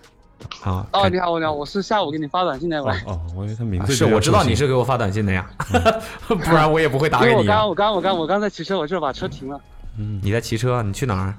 [0.62, 0.86] 啊！
[0.92, 2.92] 哦，你好你好，我是下午给你发短信那位。
[3.06, 5.48] 哦，我以为他名啊字是我知道你是给我发短信的呀，
[6.28, 7.66] 不然我也不会打给你啊。
[7.66, 9.60] 我刚我刚我刚我刚在骑车，我这把车停了。
[9.98, 11.34] 嗯，你在骑车，你去哪儿？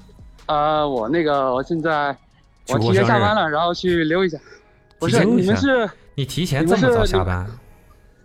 [0.46, 2.16] 呃，我那个我现在
[2.68, 4.38] 我提前下班了，然后去溜一下。
[4.98, 7.46] 不是，你们是你提前这么早下班？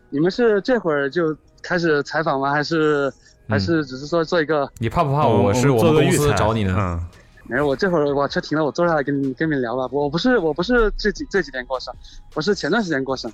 [0.10, 2.52] 你们是这会儿就开始采访吗？
[2.52, 3.12] 还是
[3.48, 4.70] 还嗯是只是说做一个？
[4.78, 5.24] 你怕不怕？
[5.28, 6.76] 哦我是我们公司找你呢。
[6.78, 7.06] 嗯，
[7.50, 9.88] 没事，我这会儿把车停了，我坐下来跟你跟你们聊吧。
[9.92, 11.94] 我不是我不是这几这几天过生，
[12.36, 13.32] 我是前段时间过生。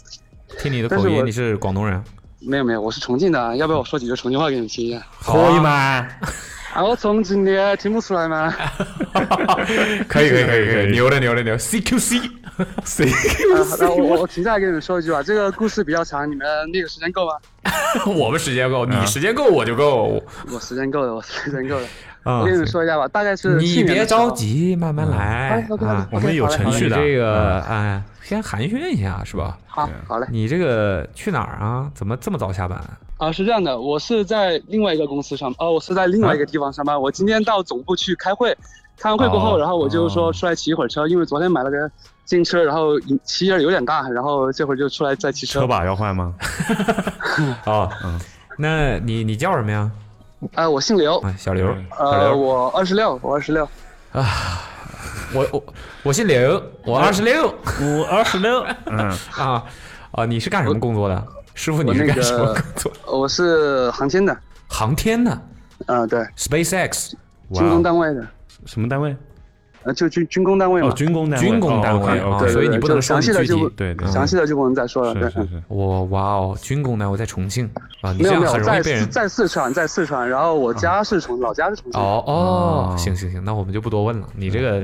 [0.57, 2.01] 听你的口音，你是广东人。
[2.39, 5.05] 没有没有，我是重庆的，要不要我说几句重庆话给你们听一下？
[5.21, 6.07] 可以吗？
[6.73, 8.53] 啊，我重庆的，听不出来吗？
[10.07, 12.31] 可以可以可以可可以以，牛的牛的牛，CQC。
[12.85, 13.05] 谁？
[13.55, 17.33] 啊，那我我我停下来跟你们说一句吧，这个故事比较长，你们那个时间够吗？
[18.05, 20.21] 我们时间够，你啊时间够我就够。
[20.51, 21.87] 我时间够了，我时间够了。
[22.25, 24.31] 啊我跟你们说一下吧，大概是你别着。
[24.31, 26.07] 急，慢慢来啊。
[26.11, 26.95] 我们有程序的。
[26.95, 29.55] 这个嗯哎，先寒暄一下是吧？
[29.67, 30.27] 好，好嘞。
[30.31, 31.89] 你这个去哪儿啊？
[31.93, 32.81] 怎么这么早下班？
[33.17, 36.99] 啊，是这样的，我是在另外一个公司上，哦，我是在另外一个地方上班。
[36.99, 38.57] 我今天到总部去开会，
[38.97, 41.87] 开完会过后，哦然后我就说哦出来骑一会儿车，因为昨天买了个
[42.25, 45.59] 自行车，然后骑劲儿有点大，然后这会儿就出来再骑车。
[45.59, 46.33] 车把要换吗？
[47.65, 48.19] 哦，嗯，
[48.57, 49.91] 那你你叫什么呀？
[50.53, 51.67] 啊，我姓刘，啊，小刘，
[51.97, 53.67] 呃，刘，我二十六，我二十六
[54.11, 54.25] 啊。
[55.33, 55.63] 我我
[56.03, 58.63] 我姓刘，我二十六我二十六。
[58.85, 59.63] 嗯，啊
[60.11, 60.25] 啊！
[60.25, 61.27] 你是干什么工作的？
[61.55, 62.91] 师傅，你是干什么工作？
[63.07, 65.41] 我是航天的，航天的
[65.87, 67.13] 嗯，对，，SpaceX，
[67.51, 68.25] 军工单位的，
[68.65, 69.15] 什么单位？
[69.85, 70.91] 呃，就军军工单位嘛哦，。
[70.93, 71.47] 军工单位。
[71.47, 73.69] 军工单位哦啊，所以你不能说具体详细的就不。
[73.69, 75.41] 对对，详细的就不能再说了，对是。
[75.41, 75.63] 是是。
[75.67, 77.69] 我哇哦，军工单位在重庆
[78.01, 79.05] 啊，你这样没有没有，在很容易被。
[79.11, 82.01] 在四川，在四川，然后我家是重，老家是重庆。
[82.01, 82.33] 哦哦
[82.93, 84.27] 哦，行行行，那我们就不多问了。
[84.35, 84.83] 你这个，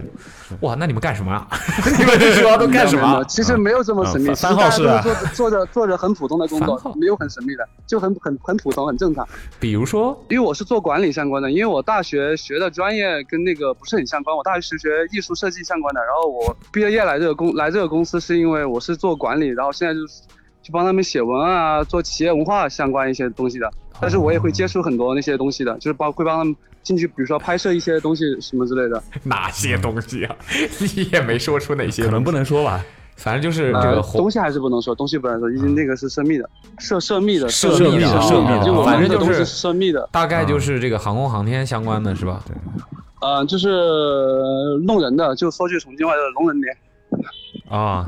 [0.60, 1.48] 哇，那你们干什么啊？
[1.98, 3.24] 你们这主要都干什么？
[3.26, 9.28] 其实没有这么神秘，嗯其实番号是啊大家都做着做着做着很普通的工作，没有很神秘的，就很很很普通，很正常。
[9.60, 16.02] 比如说，因为我是做管理相关的，因为我大学学的专业跟那个不是很相关，我大学是学艺术设计相关的。
[16.02, 20.22] 然后我毕了业来这个公来这个公司，是因为我是做管理，然后现在就是
[20.62, 23.72] 去帮他们写文案啊，做企业文化相关一些东西的。
[24.00, 29.02] 但是我也会接触很多那些东西的，就是包会帮他们进去，比如说拍摄一些东西什么之类的。
[29.24, 30.36] 哪些东西啊？
[30.96, 32.84] 你也没说出哪些，可能不能说吧。
[33.18, 40.10] 反正就是这呃个，红东西还是不能说，东西不能说，因为那个是涉密的，涉涉密的，涉密密的涉密的，哦就我反正西是涉密的。
[40.12, 42.44] 大概就是这个航空航天相关的是吧？
[43.22, 43.68] 呃，就是
[44.88, 46.68] 弄人的，就说句重庆话，就是弄人的。
[47.72, 48.06] 啊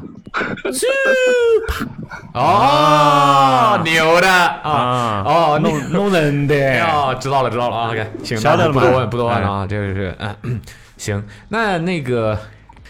[2.34, 4.70] 哦，牛的啊！
[4.70, 6.84] 啊哦，弄弄人的。
[6.84, 7.90] 哦，知道了，知道了啊。
[7.92, 9.66] OK，行，晓得了吗不多问，不多问了啊。
[9.68, 10.60] 这个是嗯，
[10.98, 11.24] 行。
[11.48, 12.38] 那那个，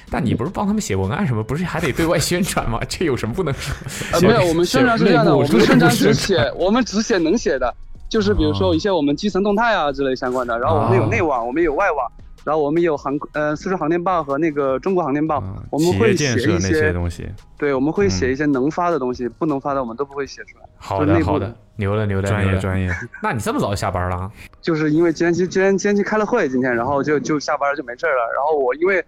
[0.10, 1.44] 但你不是帮他们写文案什么？
[1.44, 2.80] 不是还得对外宣传吗？
[2.90, 3.76] 这有什么不能说？
[4.14, 7.72] 呃，没有，我们宣传是这样的，我们宣传只写，我们只写能写的，
[8.10, 12.12] 就是比如说一些我们基层动态啊之类相关的，然后我们有内网，我们有外网，
[12.44, 20.66] 然后我们有航呃四川航天报和那个中国航天报嗯，我们会写一业建设那些些，东西，对，我们会写一些能发的东西，不能发的我们都不会写出来。
[20.78, 22.46] 好的的好的，牛的牛的，专。
[22.46, 22.92] 业专业。
[23.24, 24.32] 那你这么早就下班了啊？
[24.62, 28.32] 就是因为今天今天今天去开了会，今天然后就就下班了就没事儿了。
[28.34, 29.04] 然后我因为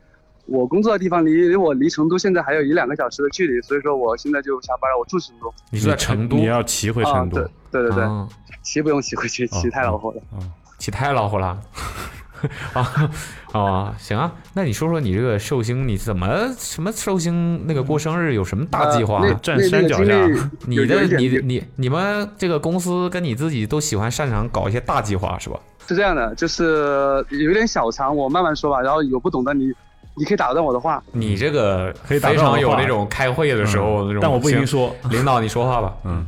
[0.46, 4.98] 我工作的地方离离我离成都现在还有一两个小时的距离，所以说我现在就下班了。
[4.98, 5.54] 我住成都。
[5.72, 6.46] 你是在成都你？
[6.46, 7.50] 要骑回啊，成都对。
[7.72, 8.28] 对对对，啊
[8.62, 10.22] 骑不用骑回去，骑太恼火了。
[10.80, 11.60] 骑太恼火了。
[12.74, 13.12] 啊
[13.54, 19.22] 啊，行啊，那你说说你这个寿星，你怎么什么寿星那个过生日有什么大计划？
[19.42, 20.14] 站山脚下
[20.66, 25.60] 你的你你你们这个公司跟你自己都喜欢擅长搞一些大计划是吧？
[25.88, 28.82] 是这样的，就是有点小长，我慢慢说吧。
[28.82, 29.72] 然后有不懂的你，
[30.16, 31.02] 你可以打断我的话。
[31.12, 34.68] 你这个可以打非断我话常有那种开会的时候那种，但我不一定行。
[34.68, 34.96] 说。
[35.10, 35.96] 领导，你说话吧。
[36.04, 36.26] 嗯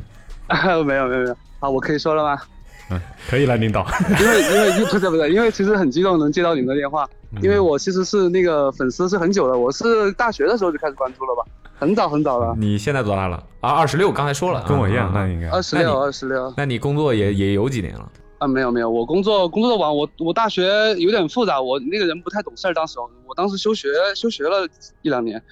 [0.64, 2.40] 没有没有没有，好，我可以说了吗？
[2.90, 3.86] 嗯， 可以了，领导。
[4.20, 11.44] 因为因为不是不是，因为其实很激动能接到你们的电话，嗯因为我其实是那个粉丝是很久了，我是大学的时候就开始关注了吧，
[11.78, 13.42] 很早很早了，你现在多大了？
[13.60, 15.48] 啊，二十六，刚才说了，跟我一样，啊那应该。
[15.48, 18.10] 二十那你六二十六那你工作也也有几年了？
[18.38, 24.66] 啊，没有没有，我工作工作的晚，我我大学有点复杂，我那个人不太懂事儿，当时我我当时休学休学了
[25.02, 25.42] 一两年，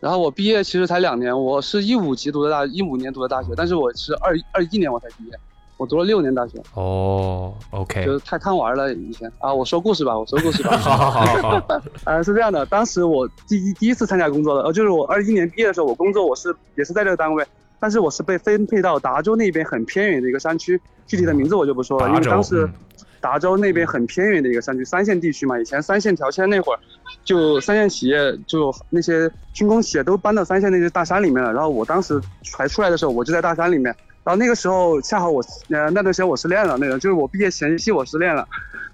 [0.00, 5.38] 然后我毕业其实才两年，我是一五级读的大，一五年读的大学，但是我是二二一年我才毕业，
[5.82, 9.52] 我读了六年大学，哦，OK，就是太贪玩了以前啊。
[9.52, 10.76] 我说故事吧，我说故事吧。
[10.76, 17.44] 好好好好好， 呃，是这样的，当时我第一第一次参加工作的，呃，就是我二一年毕业的时候，我工作我是也是在这个单位，
[17.80, 22.72] 但是我是被分配到达州那边很偏远的一个山区，具体的名字我就不说了，因为当时嗯
[23.20, 26.78] 达州那边很偏远的一个山区，三线地区嘛，以前三线调迁那会儿，
[27.24, 33.92] 就三线企业就那些军工企业都搬到三线那些大山里面了，然后我当时才出来的时候，我就在大山里面。
[34.24, 38.46] 然后那个时候恰好我呃那段时间我失恋了，那个就是我毕业前夕我失恋了，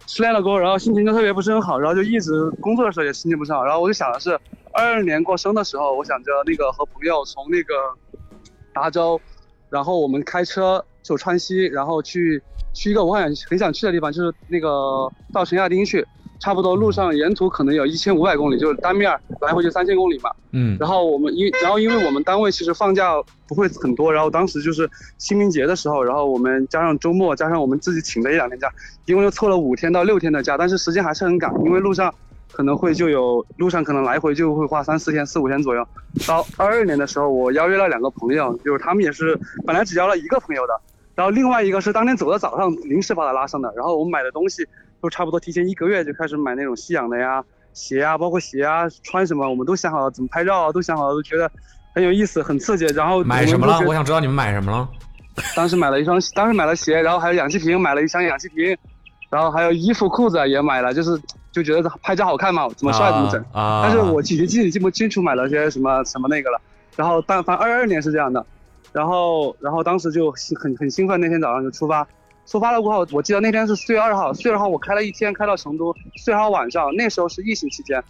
[0.07, 4.31] 失恋了过后，然后心情就特别不是很好，然后就一直工作的时候也心情不是很好，然后我就想的是
[4.73, 7.75] 二二年过生的时候，我想着那个和朋友从那个
[8.73, 9.21] 达州，
[9.69, 16.07] 然后我们开车走川西，然后去去一个我很很想去的地方，就是那个到陈亚丁去，
[16.39, 20.31] 差不多路上沿途可能有一千五百公里，就是单面儿来回就三千公里嘛。
[20.53, 23.13] 嗯然后我们因然后因为我们单位其实放假
[23.47, 28.71] 不会很多，然后当时就是清明节的时候，然后我们加上周末，加上我们自己请的一两天假，
[29.05, 32.15] 一共就凑了五天到六天的假，但是时间还是很赶，因为路上
[32.53, 35.87] 可能会就有路上可能来回就会花三四天、四五天左右。
[36.27, 40.81] 到二二年的时候，我邀约了两个朋友，就是他们也是本来只邀了一个朋友的，
[41.15, 44.67] 然后另外一个是当天走的早上临时把他拉上的，然后我们买的东西
[45.01, 47.45] 都差不多提前一个月就开始买那种吸氧的呀。
[47.75, 51.49] 鞋啊，包括鞋啊，穿什么我们都想好了，怎么拍照啊，都想好了，都觉得
[51.95, 52.85] 很有意思，很刺激。
[52.87, 53.79] 然后买什么了？
[53.87, 54.89] 我想知道你们买什么了。
[55.55, 58.77] 当时买了一双，当时买了鞋，然后还有氧气瓶，买了一箱氧气瓶，
[59.31, 61.11] 然后还有衣服、裤子也买了，就是
[61.53, 63.41] 就觉得拍照好看嘛，怎么帅怎么整。
[63.53, 63.83] 啊！
[63.85, 66.61] 但是我具体记记不清楚买了些什么什么那个了。
[66.97, 68.45] 然后但反正二二年是这样的，
[68.93, 72.05] 然后然后当时就很很兴奋，那天早上就出发。
[72.49, 75.95] 出发了过后，我记得那天是四月二号，四月二号我开了一天，开到成都。
[76.17, 78.03] 四月二号晚上，那时候是疫情期间，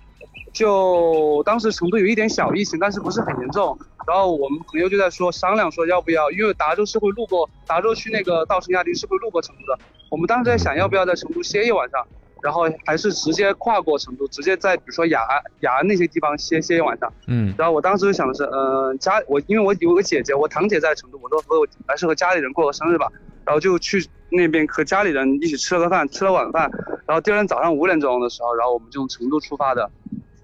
[0.52, 3.76] 就当时成都有一点小疫情，但是不是很严重。
[4.06, 9.80] 然后我们朋友就在说商量说要不要，因为达州是会路过达州去那个稻城亚丁是会路过成都的。
[10.08, 12.06] 我们当时在想要不要在成都歇一晚上，
[12.42, 17.12] 然后还是直接跨过成都，直接在比如说雅安雅安那些地方歇歇一晚上。
[17.26, 17.54] 嗯。
[17.58, 23.08] 然后我当时就想的是，嗯、家我因为我有个姐姐，我堂姐在成都，我说和我还是和家里人过个生日吧，
[23.44, 26.70] 然后就去那边和家里人一起吃了个饭，吃了晚饭，
[27.06, 29.90] 然后第二天早上五点钟的时候，然后我们就从成都出发的，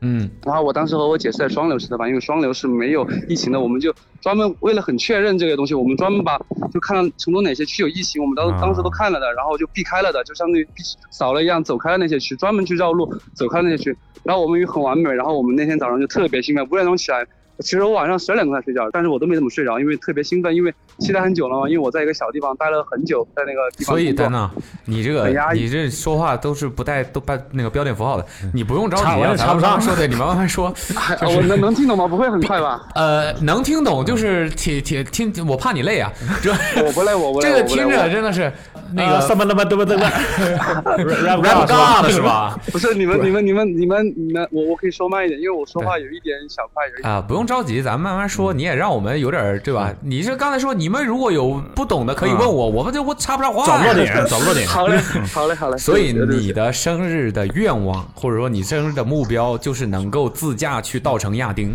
[0.01, 6.39] 嗯然后我当时和我姐是在双流吃的饭，因为双流是没有疫情的，我们就专门为了很确认这个东西，我们专门把
[6.73, 17.27] 就看到成都哪些区有疫情，我们当啊当时都看了的，然后就避开了的，就相当于避扫了一样走开了那些区，专门去绕路走开了那些区，然后我们也很完美，然后我们那天早上就特别兴奋，五点钟起来。
[17.61, 21.69] 其实我晚上十二点钟才睡觉，但是我都没怎么睡着，因为特别兴奋，因为期待很久了嘛。
[21.69, 24.51] 因为我在一个小地方待了很久，在那个地方所以丹娜，
[24.85, 30.73] 你这个你这说话都是不带都带那个标点符号的，你不用着急啊，慢慢说对，你慢慢说。
[30.97, 32.07] 哎我能能听懂吗？
[32.09, 32.81] 不会很快吧？
[32.95, 36.13] 呃，能听懂就是听听听，我怕你累啊，
[36.43, 36.53] 这
[36.85, 37.49] 我不累，我不累。
[37.49, 38.53] 这个听着真的是
[38.93, 39.97] 那个什么他妈对不对？
[39.97, 42.59] rap rap god 是吧？
[42.73, 47.11] 不是你们，你们，你们，你们，你们，我我可以说慢一点，因为我说话有一点小快，有一点。
[47.11, 48.53] 啊，不用着急，咱们慢慢说。
[48.53, 49.93] 你也让我们有点儿对吧？
[50.03, 53.67] 你是刚才说你们如果有不懂的可以问我，我们就我插不上话。
[53.67, 54.67] 找落点，找落点。
[54.67, 54.99] 好嘞，
[55.33, 55.77] 好嘞，好嘞。
[55.79, 61.75] 所以你的生日的愿望，或者说你生日的目标，就是能够自驾去稻城亚丁。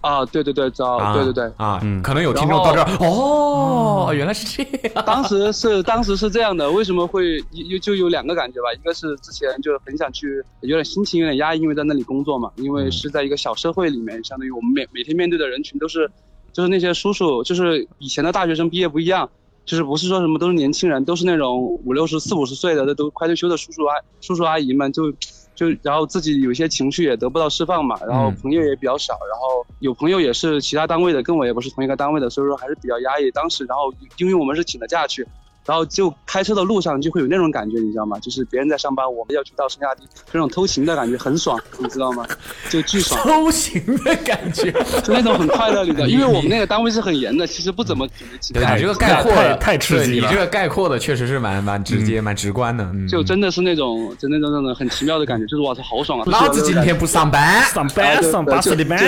[0.00, 1.44] 啊，对对对，找啊，对对对。
[1.56, 5.04] 啊，嗯可能有听众到这儿，哦，原来是这样。
[5.04, 8.72] 当时是当时是这样的，为什么会有就有两个感觉吧？
[8.72, 16.10] 一个是之前就很想去，有点心情有点压抑，因为在那里工作嘛，因为是在一个小社会里面，相当于我们每每天面对的人群都是，
[16.52, 19.28] 就是那些叔叔，就是以前的大学生毕业不一样，
[19.66, 25.12] 就是不是说什么都是年轻人，都是那种五六十、四五十岁的，这都快退休的叔叔阿叔叔阿姨们就。
[25.60, 33.30] 就然后自己有些情绪也得不到释放嘛，然后嗯朋友也比较少，然后有朋友也是其他单位的，跟我也不是同一个单位的，所以说还是比较压抑。
[33.32, 35.28] 当时，然后因为我们是请了假去，
[35.66, 38.18] 然后就开车的路上就会有那种感觉，你知道吗？
[38.18, 42.26] 就是别人在上班，我们要去到圣亚丁，这种偷情的感觉很爽， 你知道吗？
[42.68, 46.06] 就巨爽，偷情的感觉，就那种很快乐，你知道？
[46.06, 48.06] 你因为我们那个单位是很严的，其实不怎么
[48.52, 52.84] 对你这个概括的太太刺激了对你这个概括的确实是蛮蛮直接、蛮直观的。
[52.92, 56.24] 嗯，就真的是那种，就那种那种很奇妙的感觉，就是哇塞，好爽啊！
[56.26, 58.98] 老子今天不上班，上班上巴适的班，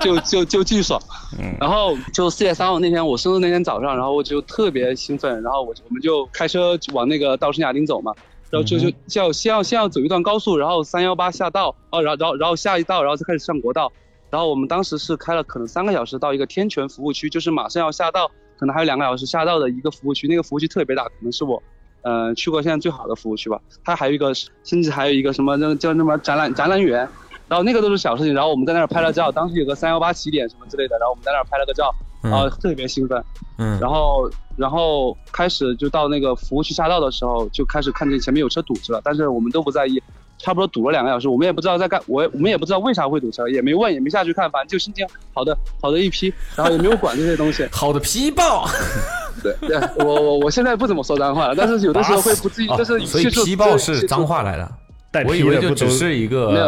[0.00, 1.00] 就就就巨爽。
[1.58, 8.12] 然后就四月三号那天，我生日那天早上，然后我就特别兴奋，然后我我们就开车往那个稻城亚丁走嘛，
[8.50, 13.92] 然后就就就要先要先要走一段高速，然后三幺八下道，哦，然后然后然后下一道，然后再开始上国道。
[14.30, 21.62] 然后我们当时是开了可能三个小时到一个天泉服务区，就是马上要下道，可能还有两个小时下道的一个服务区，那个服务区特别大，可能是我。
[22.02, 24.32] 呃，去过现在最好的服务区吧，它还有一个，
[24.64, 27.06] 甚至还有一个什么那叫什么展览展览园，
[27.46, 33.22] 然后那个都是小事情，然后我们在那儿拍了照，当时有个三幺八起点什么之类的，然后我们在那儿拍了个照，然后特别兴奋，
[33.58, 40.02] 嗯，然后然后开始就到那个服务区下道的时候，就开始看见前面有车堵车了，但是我们都不在意，
[40.38, 47.66] 差不多堵了两个小时，我们也不知道在干，我我们也不知道为啥会堵车，也没问，也没下去看，反正就心情好的好的一批，然后也没有管这些东西。
[47.72, 48.68] 好的批爆，
[49.42, 54.70] 对对， 我我我现在不怎么说脏话了，但是有的时候会不自觉，就是所以气助皮爆是脏话来的，
[55.10, 56.58] 带我以为就只是一没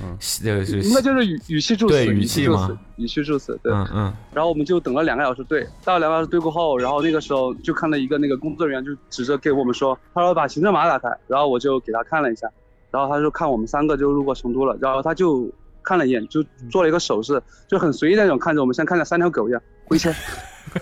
[0.00, 3.72] 有个，呃，是应该就是语语气助词，对语气助词语气助词，对。
[3.72, 4.14] 嗯嗯。
[4.32, 12.48] 然后我们就等了两个小时队，到了两个小时队过后，然后那个时候就看到一个那个工作人员就指着给我们说，他说把行程码打开，然后我就给他看了一下，
[12.90, 15.50] 然后他就看我们三个就路过成都了，然后他就
[15.82, 20.12] 看了一眼，就做了一个手势，就很随意那种看着我们，像看着三条狗一样回去，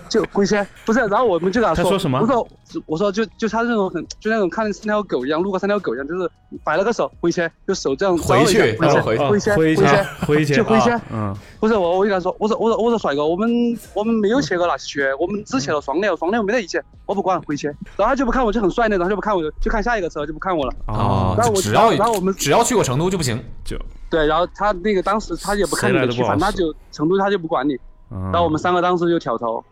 [0.09, 2.47] 就回去，不是，然后我们就给他说，他说什么我说
[2.85, 6.29] 我说就就他这种很就那种看着三条狗一样，路过三条狗一样，就是
[6.63, 13.49] 摆了个手回去，就手这样回去，回去回去回回切挥一回切下，挥一下，就挥一下啊嗯，不是我，我就跟他说，我说我说我说帅哥，我们
[13.93, 17.67] 我们没有去过那些缺，我们只去了双流，双流没得一切，我不管回去。
[17.95, 20.73] 然后他就不看我，就很帅那种，他就不看我，就看下一个车就不看我了。
[20.87, 23.77] 哦然后，我只要然后我们只要去过成都就不行，就，
[24.09, 27.77] 对，然后他那个当时他也不看你的去，谁来都不好反正他就成都他就不管你。
[28.09, 29.63] 然然后我们三个当时就挑头，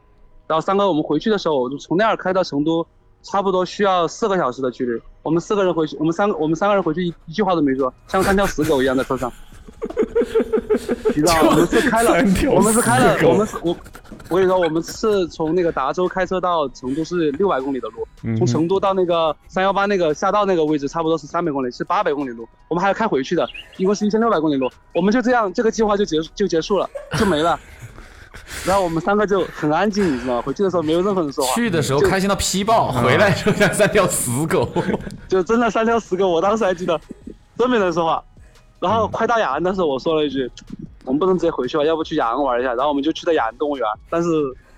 [0.47, 2.86] 然后三哥我们回去的时候，就从那儿开到成都，
[3.21, 5.01] 差不多需要四个小时的距离。
[5.21, 9.31] 我们四个人回去，我们三个我们三个人回去一一句话都没说， 像三条死狗一样在车上。
[11.15, 11.34] 你知道？
[11.43, 12.11] 我们是开了，
[12.51, 13.75] 我们是开了我们是我，
[14.29, 24.69] 我跟你说，我们是从那个达州开车到成都是六百公里的路，嗯从成都到那个三幺八那个下道那个位置，差不多是三百公里，是八百公里路，我们还要开回去的，一共是一千六百公里路。
[24.93, 27.59] 我们就这样，这个计划就结束就结束了，就没了。
[28.65, 30.41] 然后我们三个就很安静，你知道吗？
[30.41, 34.67] 回去的时候没有任何人说话，去的时候开心到劈爆，回来就像三条死狗。
[35.27, 36.99] 就真的三条死狗，我当时还记得，
[37.57, 38.23] 真没人说话。
[38.79, 40.49] 然后快到雅安的时候，我说了一句
[41.05, 44.29] ：“我们不能直接回去吧，要不去雅安玩一下。”然后我们就去了雅安动物园，但是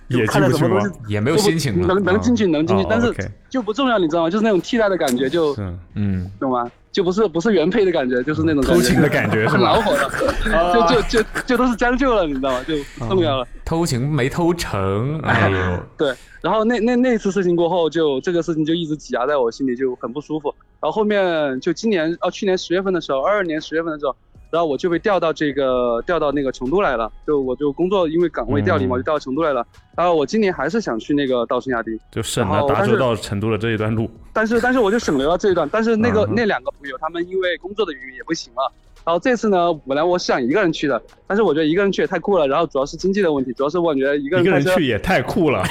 [0.09, 3.11] 就也看着进不去吗什么东西也没有心情了能能进去能进去哦，但是
[3.49, 4.29] 就不重要，你知道吗？
[4.29, 6.69] 就是那种替代的感觉，就嗯，嗯，懂吗？
[6.95, 9.51] 就不是不是原配的感觉，就是那种偷情的感觉是吧？
[9.51, 12.63] 很恼火的，就就就就都是将就了，你知道吗？
[12.65, 13.45] 就不重要了。
[13.65, 20.55] 偷情没偷成，哎呦， 对，然后那那那次事情过后，就这个事情就一直挤压在我心里，就很不舒服。
[20.79, 24.15] 然后后面就今年哦，去年十月份的时候，二二年十月份的时候，
[24.55, 29.67] 然后我就被调到这个调到那个成都来了，就我就工作因为岗位调离嘛，嗯就调到成都来了。
[29.97, 34.09] 然后我今年还是想去那个稻城亚丁，就省然了达州到成都的这一段路。
[34.31, 38.71] 但是但是我就省略了这一段，但是那个、嗯那两个朋友他们因为工作的原因也不行了。
[39.05, 42.47] 然后这次呢，本来我是想一个人去的，但是我觉得一个人去也太酷了。
[42.47, 45.63] 然后主要是经济的问题，主要是我感觉一个一个人去也太酷了，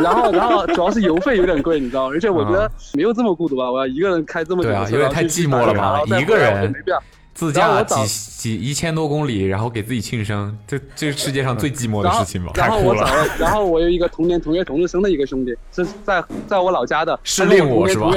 [0.00, 2.12] 然后然后主要是油费有点贵，你知道吗？
[2.14, 7.02] 而且我觉得没有这么孤独吧，我要一个人开这么久的车，对啊有点太寂寞了吧一个人没必要。
[7.38, 12.50] 自驾几几一千多公里，然后给自己庆生，这这是世界上最寂寞的事情吧？
[12.56, 18.10] 然后太酷了我找了，然后我有一个同年同月同日生的一个兄弟，是在在我老家的，失他跟恋我是吧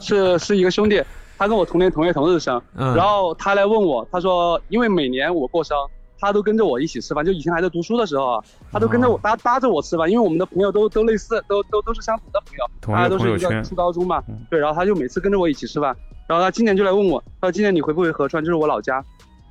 [0.00, 1.00] 是是一个兄弟，
[1.38, 5.76] 他跟我同年同月同日生，嗯然后他来问我，他说因为每年我过生，
[6.18, 15.96] 他都跟着我一起吃饭，就以前还在读书的时候啊，他都跟着我哦搭搭着我吃饭，因为我们的朋友都都类似，都都都是相同的朋友，大家都是一个初高中嘛嗯，对，然后他就每次跟着我一起吃饭，
[16.30, 19.04] 然后他今年就来问我，他说今年你回不回合川，就是我老家，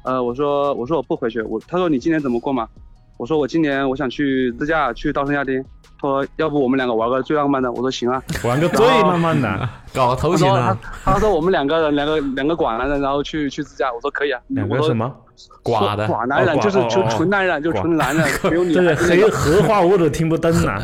[0.06, 2.70] 呃，我说我说我不回去，我他说你今年怎么过嘛？
[3.18, 5.62] 我说我今年我想去自驾去稻城亚丁，
[6.00, 15.14] 说要不我们两个玩个最浪漫的，我说行啊，玩个最浪漫的，搞偷他说情啊他，他说我们两个人两个两个寡男人，然后去去自驾，我说可以啊，两我说个什么？
[15.64, 19.32] 寡的 寡男人就是纯纯男人，就纯男人，没有女这个黑孩子那种。
[19.32, 20.82] 荷花我都听不懂呐。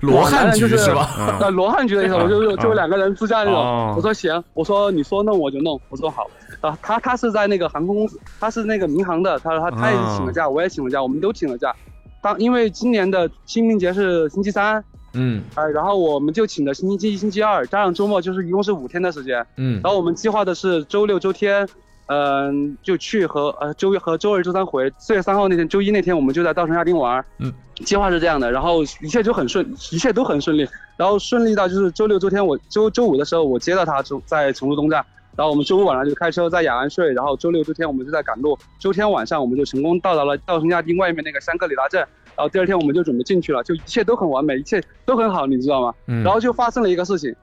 [0.00, 1.10] 罗汉局就是是吧？
[1.20, 3.96] 嗯呃，罗汉局的意思，我就就两个人自驾那哦种。
[3.96, 6.26] 我说行，我说你说弄我就弄，我说好。
[6.60, 11.74] 啊，他他是在那个航空公司，他是那个民航的，他说他他也是请了假，我也请了假，我们都请了假。
[12.22, 19.44] 当因为今年的清明节是星期三，嗯呃，然后我们就请的星期一、星期二，加上周末，就是一共是五天的时间。
[19.56, 21.68] 嗯然后我们计划的是周六、周天，
[22.06, 24.90] 嗯、就去和呃周一和周二、周三回。
[24.98, 27.24] 四月三号那天，周一那天我们就在稻城亚丁玩。
[27.38, 27.52] 嗯，
[27.84, 30.66] 计划是这样的，然后一切就很顺，一切都很顺利。
[30.96, 35.04] 然后顺利到就是周六、周天我周周五的时候我接到他就在成都东站，
[35.36, 42.06] 然后我们周五晚上就开车在雅安睡，然后周六、周天我们就在赶路，周天晚上我们就成功到达了稻城亚丁外面那个香格里拉镇。
[42.34, 45.94] 然后第二天我们就准备进去了，就一切都很完美，一切都很好，你知道吗？
[46.06, 47.34] 嗯，然后就发生了一个事情，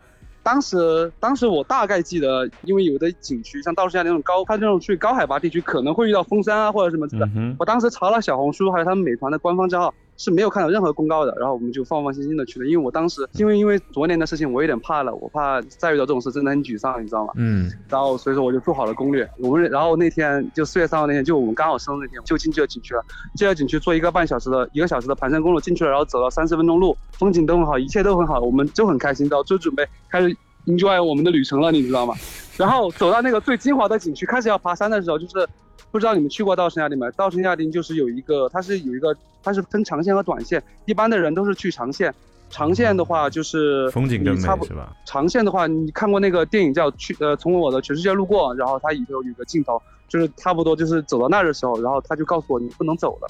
[0.42, 7.30] 当时当时我大概记得，因为有的景区像稻城亚丁那种高，它这种去高海拔地区可能会遇到封山啊或者什么之类的。
[7.36, 12.66] 嗯，我当时查了小红书还有他们美团的官方账号，是没有看到任何公告的，然后我们就放放心心的去了。
[12.66, 17.32] 因为我当时因为因为昨年的事情，我有点怕了，我怕再遇到这种事真的很沮丧，你知道吗？
[17.38, 19.28] 嗯然后所以说我就做好了攻略。
[19.40, 23.02] 我们然后那天就四月三号那天，就我们刚好生日那天，就进去了景区了。
[23.36, 32.14] 进了景区坐一个半小时的一个小时的盘山公路进去了，然后走了三十分钟路，风景都很好，一切都很好，我们就很开心，然后就准备开始 enjoy 我们的旅程了，你知道吗？
[32.58, 35.48] 然后走到那个最精华的景区，开始要爬山的时候，就是
[35.92, 37.10] 不知道你们去过稻城亚丁没？
[37.12, 42.14] 稻城亚丁就是有一个，它是有一个，它是分长线和短线，一般的人都是去长线。
[42.52, 44.92] 长线的话就是风景更美是吧？
[45.06, 53.28] 长线的话，你看过那个电影叫《去呃从我的全世界路过》，然后它里头有个镜头，就是差不多就是走到那儿的时候，然后他就告诉我你不能走了，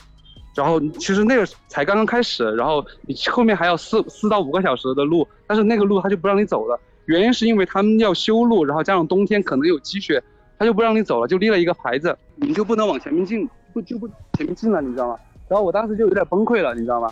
[0.56, 10.24] 然后其实那个才刚刚开始，然后你后面还有四四到五个小时的路，但是那个路他就不让你走了，原因是因为他们要修路，然后加上冬天可能有积雪，
[10.60, 15.18] 他就不让你走了，就立了一个牌子，你就不能往前面进，不就不前面进了，你知道吗？
[15.48, 17.12] 然后我当时就有点崩溃了，你知道吗？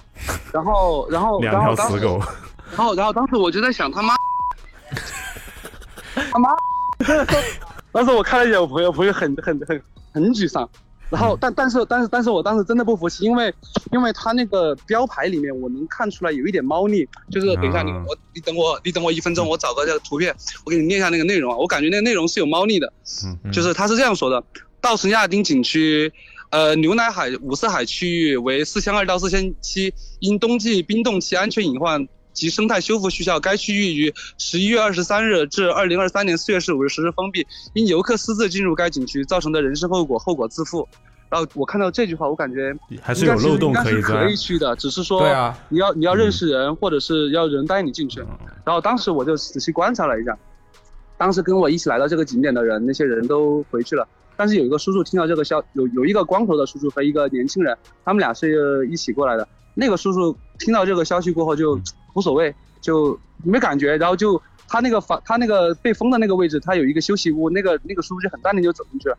[0.53, 2.19] 然后然后两然后当时条死狗，
[2.75, 4.13] 然后，然后当时我就在想，他妈，
[6.31, 6.49] 他妈，
[7.93, 9.81] 当时我看了一眼我朋友，朋友很很很
[10.13, 10.69] 很沮丧。
[11.09, 13.53] 然后，但但是但是但是我当时真的不服气，因为
[13.91, 20.35] 因为他那个标牌里面我能看出来有一点猫腻，就是等一下你啊我你等我你等我一分钟，我找个这个图片，
[20.65, 22.91] 我给你念一下那个内容啊，我感觉那个内容是有猫腻的，
[23.25, 23.51] 嗯。
[23.51, 24.43] 就是他是这样说的：
[24.81, 26.11] 稻城亚丁景区，
[26.49, 32.07] 呃，牛奶海五色海区域为四千二到四千七，因冬季冰冻期安全隐患
[32.37, 40.87] 及生态修复需要，该区域于十一月二十三日至二零二三年四月十五日实施封闭，因游客私自进入该景区造成的人身后果，后果自负。
[41.29, 44.35] 然后我看到这句话，我感觉还是有漏洞可以应该是可以。
[44.35, 48.21] 去的，只是说对啊你要你要认识人，或者是要人带你进去。
[48.21, 48.27] 嗯
[48.63, 50.37] 然后当时我就仔细观察了一下，
[51.17, 59.47] 当时跟我一起来到这个景点的人，那些人都回去了，但是有一个叔叔听到这个消，有有一个光头的叔叔和一个年轻人，他们俩是一起过来的。
[59.73, 61.79] 那个叔叔听到这个消息过后就
[62.13, 69.17] 无所谓，就没感觉，然后就他那个房，他那个被封的那个位置，他有一个休息屋，那个那个叔叔就很淡定就走进去了。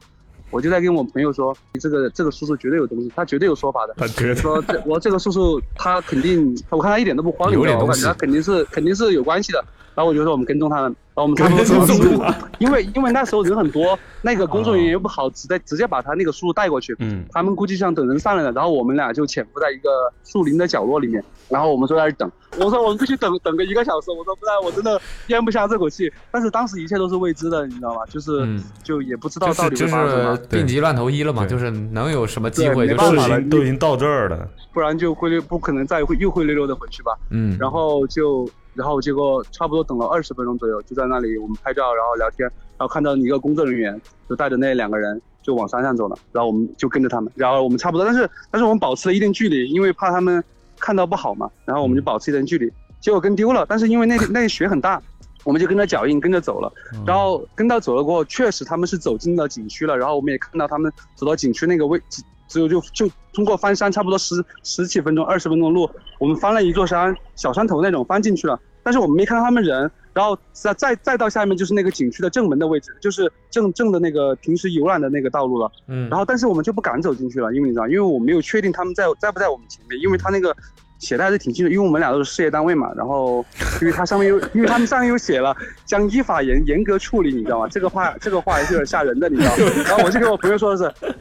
[0.51, 3.95] 我就在跟我朋友说，这个这个叔叔绝对有东西，他绝对有说法的。
[3.99, 9.63] 他绝对说这我这个叔叔他肯定，我看他一点都不慌，有点东西感觉他肯定是肯定是有关系的。
[9.99, 19.91] 然后我就说我们跟踪他们，然后我们差不多跟踪他们因为因为那时候人很多，那个工作人员又不好直接直接把他那个叔叔带过去，嗯他们估计想等人上来了，然后我们俩就潜伏在一个
[20.23, 22.31] 树林的角落里面，然后我们就在那儿等。
[22.59, 26.09] 我说我们必须等等个一个小时，我说不然我真的咽不下这口气。
[26.31, 28.03] 但是当时一切都是未知的，你知道吗？
[28.09, 37.13] 就是、嗯就也不知道到底就是就会发生什么是，病急乱投医了嘛，就是能有什么机会就是都已经到这儿了，不然就灰溜不可能再会又灰溜溜的回去吧。
[37.31, 42.49] 嗯，然后就，然后结果差不多等了二十分钟左右，就在那里我们拍照，然后聊天，
[42.79, 50.43] 然后看到一个工作人员就带着那两个人就往山上走了，然后我们就跟着他们，然后我们差不多，但是但是我们保持了一定距离，因为怕他们
[50.79, 55.03] 看到不好嘛，然后我们就保持一定距离，结果跟丢了，但是因为那那雪很大。
[55.45, 56.71] 我们就跟着脚印跟着走了，
[57.07, 65.89] 然后跟到走了过后，确实他们是走进了景区了，然后我们也看到他们走到景区那个位置，只有就就通过翻山差不多十十几分钟、二十分钟路，
[66.19, 69.91] 我们翻了一座山，小山头那种翻进去了，但是我们没看到他们人。
[70.15, 75.71] 然后再再再到下面就是那个景区的正门的位置，就是正正的那个平时游览的那个道路了。
[75.87, 80.57] 嗯，然后但是我们就不敢走进去了，因为你知道，因为我没有确定他们在在不在我们前面，因为他那个
[80.99, 82.91] 写的还是挺清楚，因为我们俩都是事业单位嘛。
[82.97, 83.45] 然后
[83.81, 87.69] 因为他上面有，因为他们上面有写了将依法严严格处理，你知道吗？
[87.71, 89.73] 这个话这个话还是有点吓人的，你知道吗？
[89.87, 91.15] 然后我就跟我朋友说的是，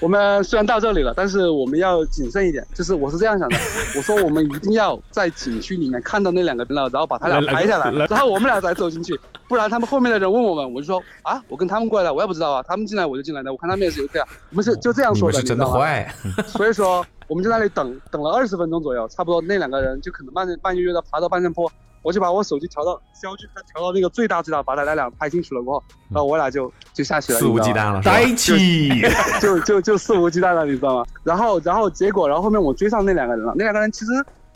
[0.00, 2.64] 我们虽然到这里了，但是我们要谨慎一点。
[2.74, 3.56] 就是我是这样想的，
[3.96, 15.66] 我说我们一定要在景区里面看到那两个人了，然后把他俩拍下来，然后我们俩再走进去，不然他们后面的人问我们，我就说啊，我跟他们过来的，我也不知道啊，他们进来我就进来的，我看他们也是游客啊，我们是就这样说的，你是真的？
[15.66, 16.06] 坏，
[16.46, 21.70] 所以说我们在那里等等了二十分钟左右，差不多那两个人就可能慢慢悠悠的爬到半山坡，
[22.02, 29.00] 我就把我手机调到焦距调到那个最大最大，把他俩俩拍清楚了过后，然后我俩就就下去了，肆无忌惮了，在一起，
[29.40, 31.06] 就 就就肆无忌惮了，你知道吗？
[31.24, 34.12] 然后然后结果，然后后面我追上那两个人了，那两个人其实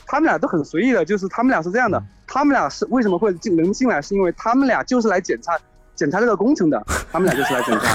[0.06, 2.02] 他们俩都很随意的，就是他们俩是这样的，
[2.32, 5.52] 他们俩是为什么会进能进来，是因为他们俩就是来检查
[5.94, 7.94] 检查这个工程的， 他们俩就是来检查，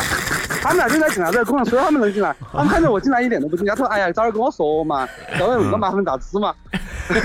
[0.61, 5.09] 他们俩就来检查这个工程，所以他们能进来，他们看着我进来一点都不惊讶，他说哎呀，早点跟我说嘛，
[5.39, 6.53] 要不然那么麻烦咋子嘛？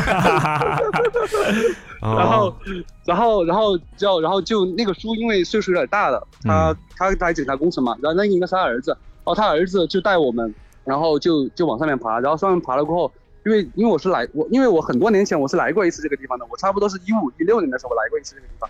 [2.01, 2.57] 然后，
[3.05, 6.75] 然后，然后就，然后就那个叔，因为岁数有点大了，他、
[7.19, 10.55] 他来检查工程嘛，然后那应该是他儿子，然后他儿子就带我们，
[10.85, 13.13] 然后就就往上面爬，然后上面爬了过后，
[13.45, 18.69] 因为因为我是来我因为我很多年前我是来过一次这个地方的，我差不多是一五一六年的时候我来过一次这个地方，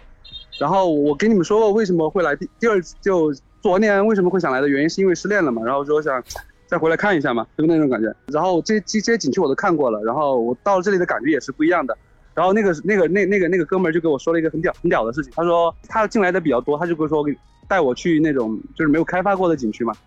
[0.59, 6.23] 然后我跟你们说过为什么会来第第二次就昨年为什么会想来的原因是因为失恋了嘛，然后说想。
[6.65, 8.11] 再回来看一下嘛，就那种感觉。
[8.29, 11.95] 然后这这些景区我都看过了，然后我到了这里的感觉也是不一样的。
[12.33, 17.23] 然后那个那个那那个那个哥们儿就给我说了一个很屌很屌的事情，他说他进来的比较多，他就跟我说
[17.69, 19.93] 带我去那种就是没有开发过的景区嘛。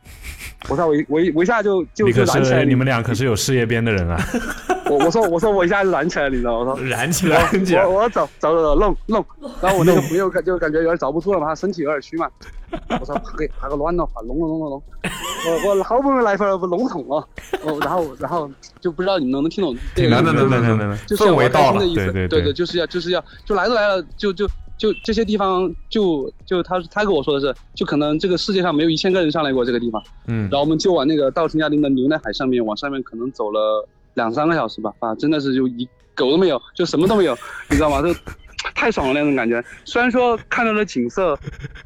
[0.67, 4.19] 我操，我一我一我一下就就燃起来了，是你们俩可是有事业编的人啊！
[4.89, 6.71] 我我说我说我一下就燃起来了，你知道吗？
[6.71, 9.23] 我说燃起来，我我要走走走走弄弄，
[9.61, 12.27] 然后我那个朋友感就感觉有点遭不住了嘛，他身体有点虚嘛，
[12.99, 14.83] 我说爬个爬个卵了，爬隆隆隆隆隆，
[15.63, 17.23] 我我好不容易来份儿不笼统哦，
[17.63, 18.49] 我然后然后
[18.79, 21.79] 就不知道你们能不能听懂能能能能能能能就是要氛围到了。
[21.79, 22.41] 开心的意思，对对对。
[22.41, 37.37] 对就是要就是要就来都来了，就就就这些地方就就他他跟我说的是，就可能这个世界上没有一千个人上来过这个地方，嗯然后我们就往那个稻城亚丁的牛奶海上面往上面可能走了两三个小时吧，啊，真的是就一狗都没有，就什么都没有，
[37.69, 38.01] 你知道吗？
[38.01, 38.13] 就
[38.73, 39.63] 太爽了那种感觉。
[39.85, 41.37] 虽然说看到的景色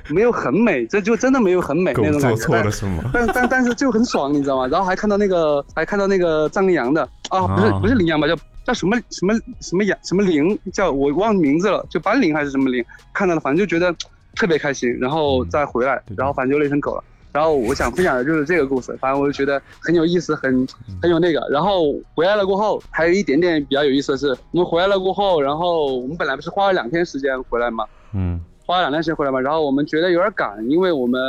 [0.08, 3.04] 没有很美，这就真的没有很美那种感觉，但错了什么？
[3.14, 4.68] 但但但是就很爽，你知道吗？
[4.68, 8.36] 然后还看到那个，还看到那个藏羚羊的啊，不是啊不是羚羊吧，叫
[8.70, 13.91] 叫什么什么什么羊什么羚，叫我忘名字了，就斑羚还是什么羚，看到了，反正就觉得
[14.36, 17.03] 特别开心，然后再回来，然后反正就累成狗了。
[17.32, 20.67] 然后我想分享的就是这个故事，反正我就觉得很有意思，很
[21.01, 21.39] 很有那个。
[21.49, 31.20] 然后回来了过后，还有一点点比较有意思的是，我们回来了过后，然后我们本来不是花了两天时间回来嘛，嗯花了两天时间回来嘛，然后我们觉得有点赶，因为我们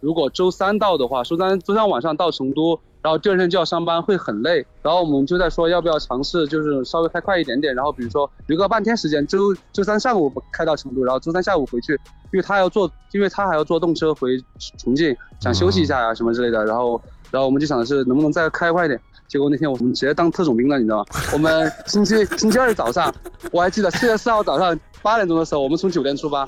[0.00, 4.56] 如果周三到的话，周三周三晚上到成都，然后第二天就要上班，会很累。
[4.82, 11.94] 然后我们就在说要不要尝试，就是稍微开快一点点，然后比如说留个半天时间，周周三上午开到成都，然后周三下午回去，
[12.32, 14.38] 因为他要坐，因为他还要坐动车回
[14.76, 16.62] 重庆，想休息一下呀、什么之类的。
[16.66, 17.00] 然后
[17.30, 19.00] 然后我们就想的是能不能再开快一点。
[19.26, 21.04] 结果那天我们直接当特种兵了，你知道吗？
[21.32, 23.10] 我们星期星期二早上，
[23.52, 26.46] 我还记得四月四号早上八点钟的时候，我们从酒店出发，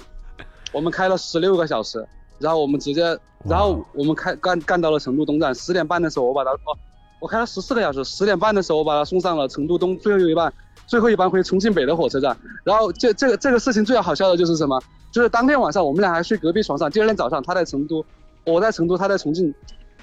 [0.73, 2.07] 我们开了十六个小时，
[2.41, 3.03] 然后我们直接，
[3.45, 6.75] 然后我们开干干到了成都东站，十点半的时候我把他哦，
[7.21, 10.53] 我开了十四个小时，十点半的时候我把他送上了成都东最后一班，
[10.87, 12.37] 最后一班回重庆北的火车站。
[12.65, 14.81] 然后这这个这个事情最好笑的就是什么？
[15.13, 18.05] 就是当天晚上我们俩还睡隔壁床上，第二天早上他在成都，
[18.45, 19.53] 我在成都，他在重庆，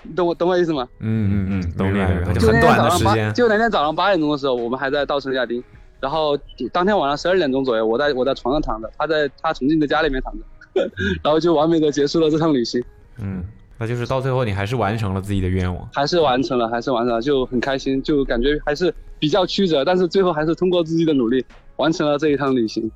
[0.03, 0.87] 你懂我懂我意思吗？
[0.99, 5.63] 嗯嗯嗯，懂了就就那天很短的早上八，时间，就那天早上八点钟的时候，我们还在稻城亚丁，
[5.99, 6.37] 然后
[6.71, 10.39] 当天晚上十二点钟左右，我在我在床上躺着，他在他重庆的家里面躺着，
[11.23, 12.83] 然后就完美的结束了这趟旅行，
[13.19, 13.43] 嗯，
[13.77, 15.89] 那就是到最后你还是完成了自己的愿望。
[15.93, 21.43] 还是完成了，还是完成了，就很开心，就感觉还是比较曲折，但是最后还是通过自己的努力
[21.77, 22.89] 完成了这一趟旅行，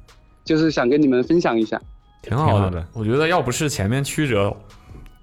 [0.44, 1.82] 就是想跟你们分享一下。
[2.22, 2.60] 挺好的。
[2.60, 4.56] 好的我觉得要不是前面曲折，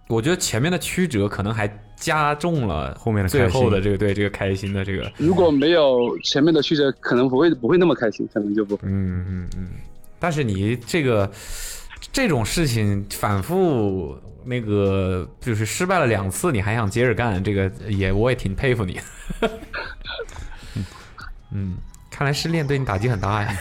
[0.09, 8.83] 我觉得前面的曲折可能还加重了后面的最后的这个对这个开心的这个，如果没有前面的曲折，可能不会不会那么开心，可能就不会。
[8.85, 9.69] 嗯嗯嗯。
[10.21, 11.31] 但是你这个
[12.13, 18.99] 这种事情反复那个就是失败了两次，你还想接着干，这个也我也挺佩服你。
[21.53, 21.77] 嗯，
[22.11, 23.57] 看来失恋对你打击很大呀。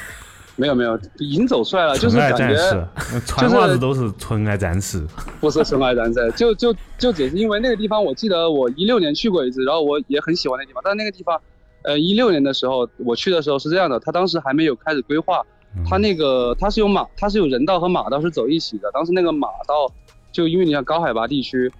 [0.59, 5.05] 没有没有，已经走出来了，就是纯爱感觉战士，穿袜子都是纯爱战士。
[5.39, 11.39] 不是纯爱战士，就就就只是因为那个地方，我记得我一六年去过一次，然后我也很喜欢那个地方，但是那个地方，
[11.83, 15.45] 呃，一六年的时候我去的时候是这样的，他当时还没有开始规划，
[15.85, 19.91] 他那个它是有马，它是有人道和马道是走一起的，当时那个马道
[20.31, 21.71] 就因为你像高海拔地区。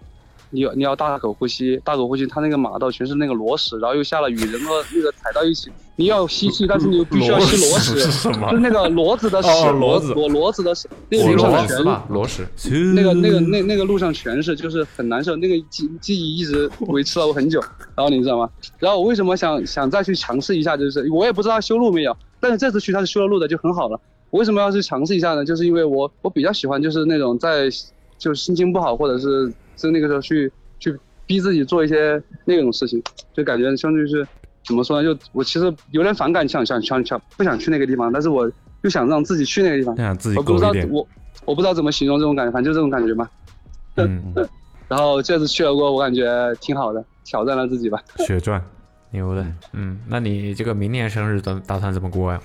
[0.49, 12.47] 你要你要大口呼吸，大口呼吸，它那个马道全是那个螺石，然后又下了雨，人和那个踩到一起，你要吸气，但是你又必须要吸螺屎，是就是那个骡子的屎，哦骡子骡骡子的屎，那个路上全罗斯吧，罗什。
[12.95, 17.59] 那个那个那那个路上全是，就是很难受，那个记记忆一直维持了我很久。
[17.93, 18.49] 然后你知道吗？
[18.79, 23.99] 然后我为什么想想再去尝试一下，就是我也不知道修路没有，但是这次去它是修了路的，就很好了。
[24.29, 25.45] 我为什么要去尝试一下呢？
[25.45, 27.69] 就是因为我我比较喜欢就是那种在
[28.17, 33.01] 就心情不好或者是在那个时候去去逼自己做一些那种事情，
[33.33, 34.27] 就感觉相当于是
[34.65, 35.13] 怎么说呢？
[35.13, 39.95] 就我其实有点反感，想想想想不想去那个地方，但是我又想让自己去那个地方。
[39.95, 40.71] 想自己我不知道。
[40.89, 41.07] 我
[41.45, 43.29] 我不知道怎么形容这种感觉，反正就这种感觉吧。
[43.95, 44.33] 嗯，
[44.89, 48.03] 然后这次去了过后，我感觉挺好的，挑战了自己吧。
[48.17, 48.61] 血赚，
[49.11, 52.39] 牛的，嗯，那你这个明年生日打打算怎么过呀？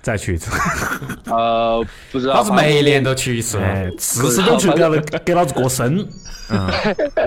[0.00, 0.50] 再去一次。
[1.30, 2.34] 呃，不知道。
[2.34, 4.90] 老子每年都去一次，哎，次次都去给老
[5.24, 6.06] 给老子过生。
[6.50, 6.70] 嗯，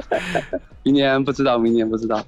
[0.84, 2.24] 明年不知道，明年不知道。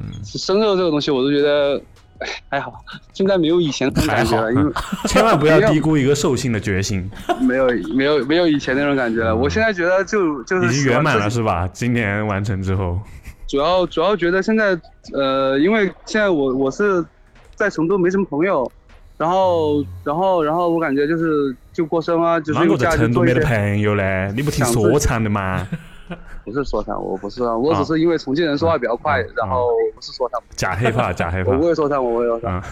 [0.00, 1.80] 嗯，生肉这个东西，我都觉得
[2.18, 2.82] 哎还好，
[3.12, 4.72] 现在没有以前那种感觉了，因为
[5.06, 7.08] 千万不要低估一个兽性的决心。
[7.42, 9.36] 没有没有没有以前那种感觉了。
[9.36, 11.68] 我现在觉得就就是已经圆满了是吧？
[11.72, 12.98] 今年完成之后，
[13.52, 14.80] 主要主要觉得现在
[15.12, 17.04] 呃，因为现在我我是
[17.54, 18.72] 在成都没什么朋友，
[19.18, 24.32] 然后然后然后我感觉就是就过生啊，就是哪个有在成都没得朋友嘞？
[24.34, 25.68] 你不听说唱的吗？
[26.46, 31.60] 不是说唱，我不是啊，我只是因为重庆人说话比较快，嗯然后不是说唱，假黑怕，假黑我不。
[31.60, 32.62] 会说唱，我不会说唱。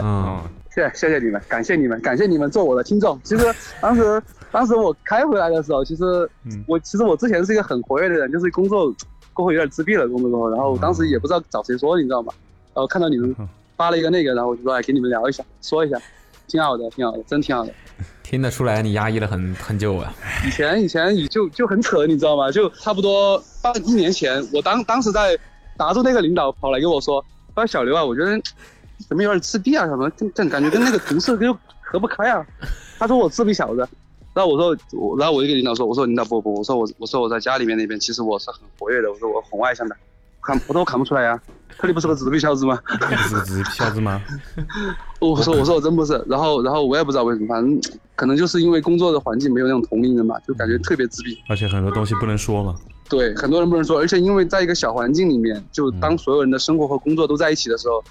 [0.04, 0.38] 嗯
[0.74, 3.18] 谢谢谢谢你们，感谢你们，感谢你们做我的听众。
[3.22, 3.46] 其实
[3.80, 4.20] 当时
[4.50, 8.92] 当时我开回来的时候，其实嗯我其实我之前是一个很活跃的人，就是工作
[9.34, 12.32] 过后有点自闭了，工作过后，然后当时也不知道找谁说，你知道吗？
[12.72, 16.00] 然后看到你们嗯发了一个那个，然后我就说哎，给你们聊一下，说一下，
[16.46, 17.72] 挺好的，挺好的，真挺好的。
[18.22, 20.12] 听得出来你压抑了很很久啊。
[20.46, 22.50] 以前以前也就就很扯，你知道吗？
[22.50, 25.38] 就差不多半一年前，我当当时在
[25.76, 27.24] 达州那个领导跑来跟我说，
[27.54, 28.40] 他说小刘啊，我觉得
[29.08, 32.44] 怎么有点自闭啊什么，这这感觉跟那个同事就合不开啊。
[32.98, 33.86] 他说我自闭小子，
[34.34, 39.96] 然后我说我，然后我就跟领导说，我说领导不不，我说我我说我在家里面那边其实我是很活跃的，我说我很外向的，
[40.42, 41.40] 看我都看不出来呀、
[41.78, 42.78] 特里不是个自闭小子吗？
[43.28, 44.20] 是个直孝子吗？
[45.20, 47.80] 我说我说我真不是，然后然后我也不知道为什么，反正
[48.16, 51.38] 可能就是因为工作的环境没有那种同龄人嘛，就感觉特别自闭。
[51.48, 52.76] 而且很多东西不能说嘛。
[53.08, 58.02] 对，很多人不能说，而且因为在一个小环境里面，就当所有人的生活和工作都在一起的时候，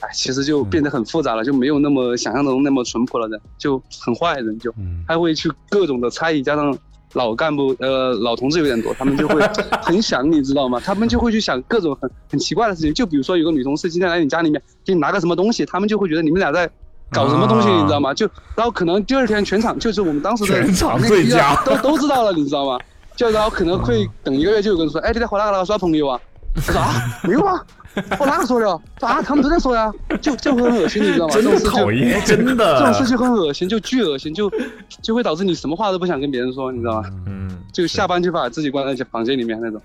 [0.00, 6.76] 哎，其实就变得很复杂了，就没有那么想象中那么淳朴了的，就很坏人就，嗯还会去各种的猜疑，加上
[7.14, 9.40] 老干部呃老同志有点多，他们就会
[9.82, 10.80] 很想你知道吗？
[10.80, 16.70] 他们就会去想各种很很奇怪的事情，就比如说有个女同事今天来你家里面给你拿个什么东西，他们就会觉得你们俩在。
[17.12, 18.14] 搞什么东西，啊你知道吗？
[18.14, 18.24] 就
[18.54, 22.78] 然后可能第二天全场就是我们当时的全场那个最佳都都知道了，你知道吗？
[23.16, 26.20] 就然后可能会等一个月就有个人说，哎，你在和哪个哪个耍朋友啊？
[26.54, 27.64] 我说啊， 没有啊，
[28.18, 28.66] 我哪个说的？
[28.98, 31.34] 说啊，他们都在说呀，就就很恶心，你知道吗？
[31.34, 33.06] 真的讨厌，真这种事。
[33.06, 34.50] 情很恶心，就巨恶心，就
[35.02, 37.10] 就会导致你什么话都不想跟别人说，你知道吗？
[37.26, 39.80] 嗯，就下班就把自己关在房间里面那种。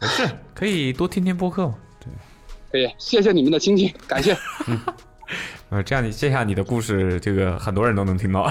[0.00, 1.74] 没事，可以多听听播客嘛。
[2.70, 4.36] 可以，谢谢你们的倾听，感谢。
[5.68, 8.50] 呃，这样你接下你的故事，这个很多人都能听到。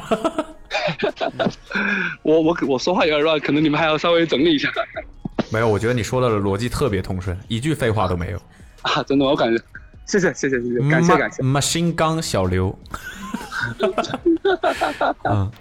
[2.24, 4.70] 我我我说话有点乱，可能你们还要稍微整理一下
[5.52, 8.42] 没有，我觉得你说的逻辑特别通顺，一句废话都没有。
[8.82, 9.04] 啊！
[9.04, 9.62] 真的，我感觉，
[10.08, 11.44] 谢谢谢谢谢谢，感谢感谢。
[11.44, 12.78] Machine 钢小刘，
[15.26, 15.52] 嗯，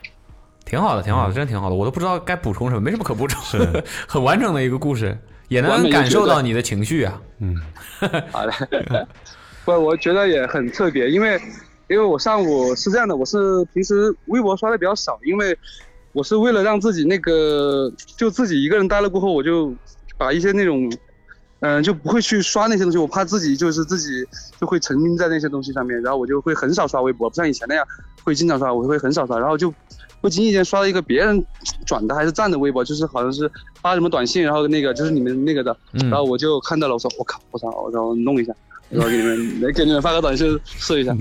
[0.64, 1.74] 挺好的，挺好的，真挺好的。
[1.74, 5.18] 我都不知道该补充什么，没什么可补充，是 很完整的一个故事，
[5.48, 7.20] 也能感受到你的情绪啊。
[7.38, 7.54] 嗯，
[8.30, 9.08] 好的，
[9.64, 11.38] 不，我觉得也很特别，因为
[11.88, 15.56] 因为我上午是这样的，我是平时微博刷的比较少，因为
[16.12, 19.74] 我是为了让自己那个就自己一个人待了过后，我就
[20.16, 20.90] 把一些那种。
[21.62, 24.26] 嗯，就不会去刷那些东西，我怕自己就是自己
[24.58, 27.86] 就会沉迷在那些东西上面，然后我就会很少刷微博，不像以前那样
[28.24, 29.70] 会经常刷，我会很少刷，然后就
[30.22, 31.44] 不经意间刷了一个别人
[31.84, 33.50] 转的还是赞的微博，就是好像是
[33.82, 38.54] 发什么短信，然后那个就是你们那个的，然后我就看到了，我说我靠，我操，我然后弄一下，
[38.91, 41.16] 然后给你们来给你们发个短信试一下。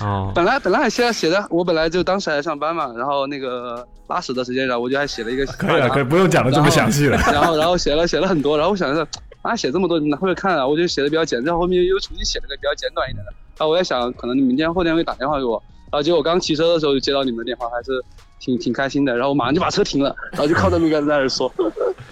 [0.00, 7.16] 哦，本来本来还写写的，我本来就当时还上班嘛，然后那个拉屎的时间，然后我就还写了一个可以了，可以不用讲的这么详细了。
[7.32, 9.06] 然后然后写了写了很多，然后我想着
[9.42, 15.60] 啊写这么多哪会看啊，我就写的比较简，然后后面又重新写了个比较简短一点的，然后我在想可能你明天后天会打电话给我，
[15.90, 18.00] 然后结果我刚骑车的时候就接到你们的电话，还是
[18.38, 21.52] 挺挺开心的，然后我马上就把车停了，然后就靠在路边在那说。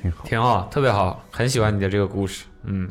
[0.02, 0.24] 挺好。
[0.24, 2.44] 挺好，特别好，很喜欢你的这个故事。
[2.64, 2.88] 嗯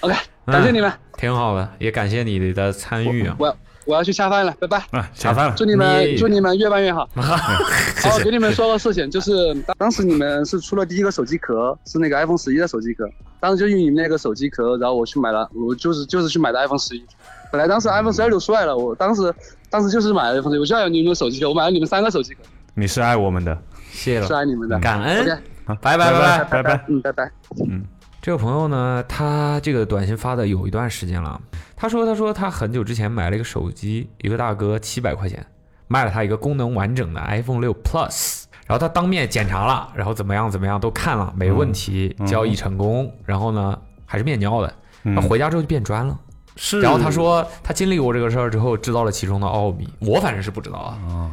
[0.00, 0.14] ，，OK，
[0.46, 3.36] 感谢你们，挺好的，也感谢你的参与啊。
[3.38, 4.78] 我要我要去下饭了，拜拜。
[4.90, 5.64] 啊，下饭了祝。
[5.64, 7.08] 你们你祝你们越办越好。
[7.16, 13.08] 好，给你们说个事情，就是当当时你们是出了第一个手机壳，是那个 iPhone 十一的手机壳。
[13.40, 17.04] 当时就用你们那个手机壳，然后我去买了，我就是就是去买的 iPhone 十一。
[17.52, 19.32] 本来当时 iPhone 十二就出来了，我当时
[19.70, 22.40] 当时就是买了 iPhone 十一，我就要有你们的手机壳，我买了你们三个手机壳，
[22.74, 23.56] 你是爱我们的，
[23.92, 24.78] 谢了，是爱你们的。
[24.78, 25.26] 感恩
[25.66, 26.84] 拜拜拜拜拜拜。
[26.88, 27.30] 嗯，拜拜。
[27.68, 27.84] 嗯，
[28.24, 31.38] 这个朋友呢，他这个短信发的有一段时间了。
[31.76, 35.46] 他说，他说他很久之前买了一个手机，一个大哥七百块钱
[35.88, 43.14] 卖了他一个功能完整的 iPhone 六 Plus，然后他当面检查了，然后怎么样怎么样都看了，没问题，嗯交易成功。
[43.26, 44.74] 然后呢，还是面交的。
[45.02, 46.18] 嗯他回家之后就变砖了。
[46.56, 46.80] 是。
[46.80, 49.86] 然后他说，他经历过这个事儿之后，知道了其中的奥秘。
[50.00, 50.98] 我反正是不知道啊。
[51.10, 51.30] 啊，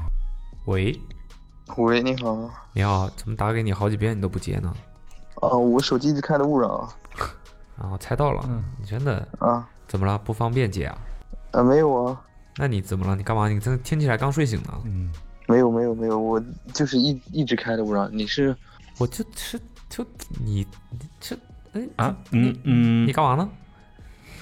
[0.65, 0.99] 喂，
[1.77, 2.37] 喂，你好。
[2.73, 4.73] 你好，怎么打给你好几遍你都不接呢？
[5.41, 6.89] 啊，我手机一直开的勿扰啊。
[7.77, 10.17] 啊，我猜到了，嗯你真的啊怎么了？
[10.17, 10.97] 不方便接啊？
[11.51, 12.21] 啊，没有啊，
[12.57, 13.15] 那你怎么了？
[13.15, 13.49] 你干嘛？
[13.49, 14.81] 你这听起来刚睡醒呢？
[14.85, 15.11] 嗯，
[15.47, 16.41] 没有没有没有，我
[16.73, 18.07] 就是一一直开的勿扰。
[18.09, 18.55] 你是
[18.99, 20.05] 我就是就
[20.39, 21.35] 你你这
[21.73, 23.49] 哎啊，嗯嗯你，干嘛呢？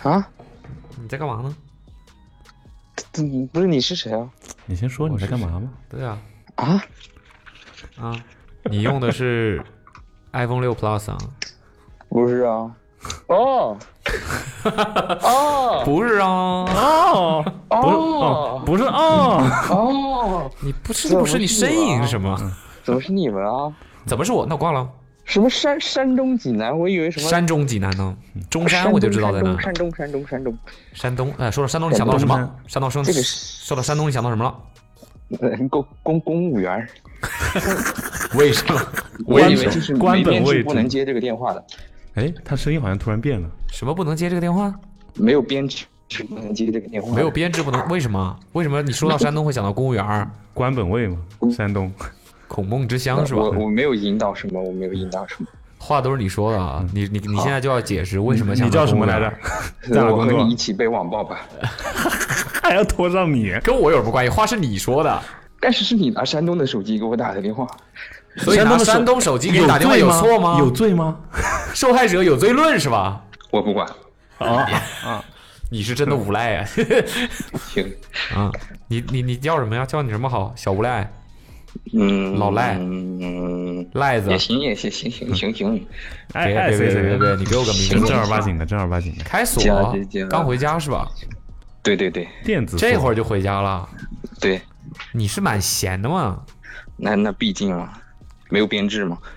[0.03, 0.29] 啊？
[1.01, 1.55] 你在干嘛呢？
[3.13, 3.23] 这
[3.53, 4.29] 不是你是谁啊？
[4.65, 5.71] 你先说你在干嘛吗？
[5.87, 6.21] 对啊
[6.55, 6.83] 啊？
[7.97, 8.23] 啊，
[8.65, 9.63] 你用的是
[10.33, 11.17] iPhone 六 Plus 啊？
[12.09, 12.71] 不是啊。
[13.27, 13.77] 哦
[14.63, 22.37] 哦不是啊，哦，不是哦，不是哦，哦，你不是不是你呻吟是什么？
[22.83, 23.71] 怎么是你们啊？
[24.05, 24.45] 怎么是我？
[24.45, 24.85] 那我挂了。
[25.23, 28.13] 什么山山东济南，我以为什么山中济南呢？
[28.49, 29.57] 中山我就知道在哪。
[29.61, 30.57] 山东山东山东
[30.93, 32.55] 山东，哎，说到山东，你想到什么山东？
[32.67, 34.53] 山东生这个说到山东，你想到什么了？
[35.69, 36.89] 公公公务员儿，
[38.37, 38.79] 为什么？
[39.25, 41.63] 我以为就是官本位不能接这个电话的，
[42.15, 43.49] 哎，他声音好像突然变了。
[43.71, 44.73] 什么不能接这个电话？
[45.15, 47.13] 没有编制是不能接这个电话。
[47.13, 47.87] 没有编制不能？
[47.87, 48.39] 为什么？
[48.53, 50.29] 为什么你说到山东会想到公务员儿？
[50.53, 51.17] 官本位嘛，
[51.55, 51.91] 山东。
[52.47, 53.41] 孔孟之乡是吧？
[53.41, 55.47] 我我没有引导什么，我没有引导什么。
[55.77, 56.85] 话都是你说的啊！
[56.93, 59.33] 你你你现在就要解释为什么想你叫什么来着？
[59.93, 60.55] 在哪工作我和你一？
[60.55, 61.39] 起被网暴吧。
[62.61, 63.53] 还要拖上你？
[63.63, 64.29] 跟我有什么关系？
[64.29, 65.21] 话是你说的，
[65.61, 67.65] 但是是你拿山东的手机给我打的电话，
[68.37, 70.57] 所以拿山东手机给你打电话有错吗？
[70.59, 71.17] 有罪吗？
[71.73, 73.21] 受害者有罪论是吧？
[73.51, 73.87] 我不管。
[74.37, 74.65] 啊
[75.03, 75.23] 啊！
[75.71, 76.65] 你是真的无赖啊！
[77.69, 77.85] 行，
[78.35, 78.49] 啊，
[78.87, 79.85] 你你你叫什么呀？
[79.85, 80.53] 叫你什么好？
[80.55, 81.11] 小无赖、
[81.93, 85.87] 嗯，老赖嗯，赖子也，行也行行行行行，
[86.33, 87.99] 哎别别别别别，你给我个名字。
[88.07, 89.61] 正儿八经的，正儿八经的开锁
[90.29, 91.07] 刚回家是吧？
[91.83, 93.87] 对对对电子这会儿儿就回家了。
[94.39, 94.59] 对，
[95.11, 96.39] 你是蛮闲的嘛？
[96.97, 97.93] 那那毕竟啊，
[98.49, 99.17] 没有编制吗。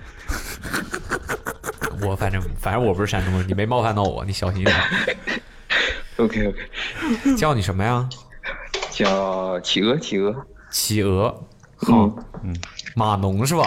[2.03, 4.77] 我反正反正我不是山东人，你没冒犯到我，你小心一点。
[6.19, 8.09] OK OK，叫你什么呀？
[8.91, 11.29] 叫企鹅企鹅，企鹅，
[11.77, 12.11] 好，
[12.43, 12.55] 嗯，
[12.95, 13.67] 码农是吧？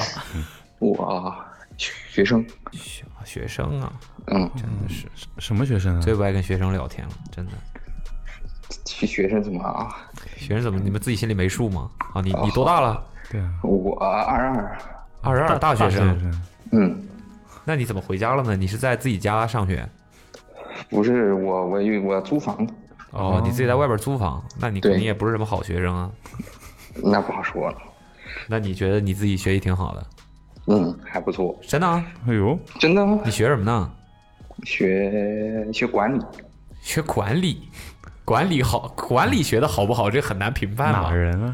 [0.80, 1.36] 我
[1.78, 3.92] 学生，学学生啊，
[4.28, 5.08] 嗯，真的是
[5.40, 6.02] 什么学生啊？
[6.02, 7.52] 最不爱跟学生聊天了，真的。
[8.86, 9.96] 学学生怎么啊？
[10.38, 11.90] 学生怎么你们自己心里没数吗？
[12.14, 13.04] 啊，你你多大了？
[13.30, 14.78] 对啊，我二二，
[15.26, 16.42] 二十二，大学生。
[16.72, 17.04] 嗯，
[17.64, 18.56] 那你怎么回家了呢？
[18.56, 19.88] 你是在自己家上学？
[20.90, 22.56] 不是我我我要租房，
[23.12, 26.12] 哦，你自己在外边租房，那你肯定也不是什么好学生啊。
[27.04, 27.78] 那不好说了。
[28.48, 30.06] 那你觉得你自己学习挺好的？
[30.68, 32.04] 嗯，还不错，真的啊？
[32.28, 33.92] 哎呦，真的吗你学什么呢？
[34.64, 36.22] 学学管理，
[36.82, 37.70] 学管理，
[38.24, 41.12] 管理好，管理学的好不好，这很难评判吧哪？
[41.12, 41.52] 人啊？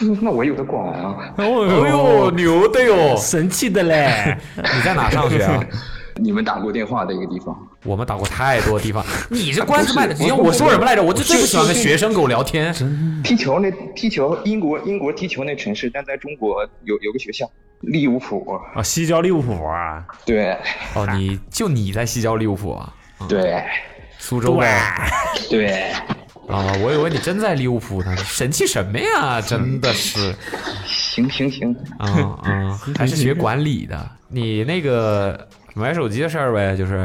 [0.20, 1.34] 那我有的管啊。
[1.36, 3.16] 哦哎呦，牛的哟！
[3.16, 4.36] 神气的嘞！
[4.56, 5.62] 你在哪上学啊？
[6.16, 11.02] 你们打过电话的一个地方，我们打过太多地方，你这官司卖的，不是你看我说什么来着？
[11.02, 12.74] 我就最不喜欢跟学生跟我聊天。
[13.22, 17.48] 踢球那踢球，英国英国踢球那城市，但在中国有有个学校，
[17.80, 18.44] 利物浦。
[18.74, 20.50] 啊，西郊利物浦啊，对
[20.94, 22.92] 哦，你就你在西郊利物浦啊？
[23.28, 23.62] 对
[24.18, 24.78] 苏州呗
[25.48, 25.92] 对，
[26.50, 29.40] 啊，我以为你真在利物浦呢， 神气什么呀？
[29.40, 30.34] 真的是，
[30.86, 34.10] 行行行，啊啊，还是学管理的。
[34.28, 36.96] 你那个买手机的事儿呗，就是，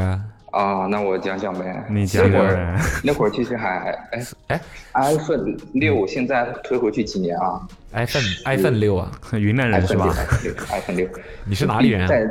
[0.52, 1.86] 啊，那我讲讲呗。
[1.90, 2.82] 你讲讲那会儿呗。
[3.04, 3.78] 那会儿其实还
[4.12, 4.62] 哎哎
[4.94, 7.62] ，iPhone 六现在推回去几年啊
[7.94, 11.10] ，iPhone iPhone 六啊，云南人是吧？，iPhone 六，iPhone 六。
[11.46, 12.08] 你是哪里人啊？
[12.08, 12.28] 在，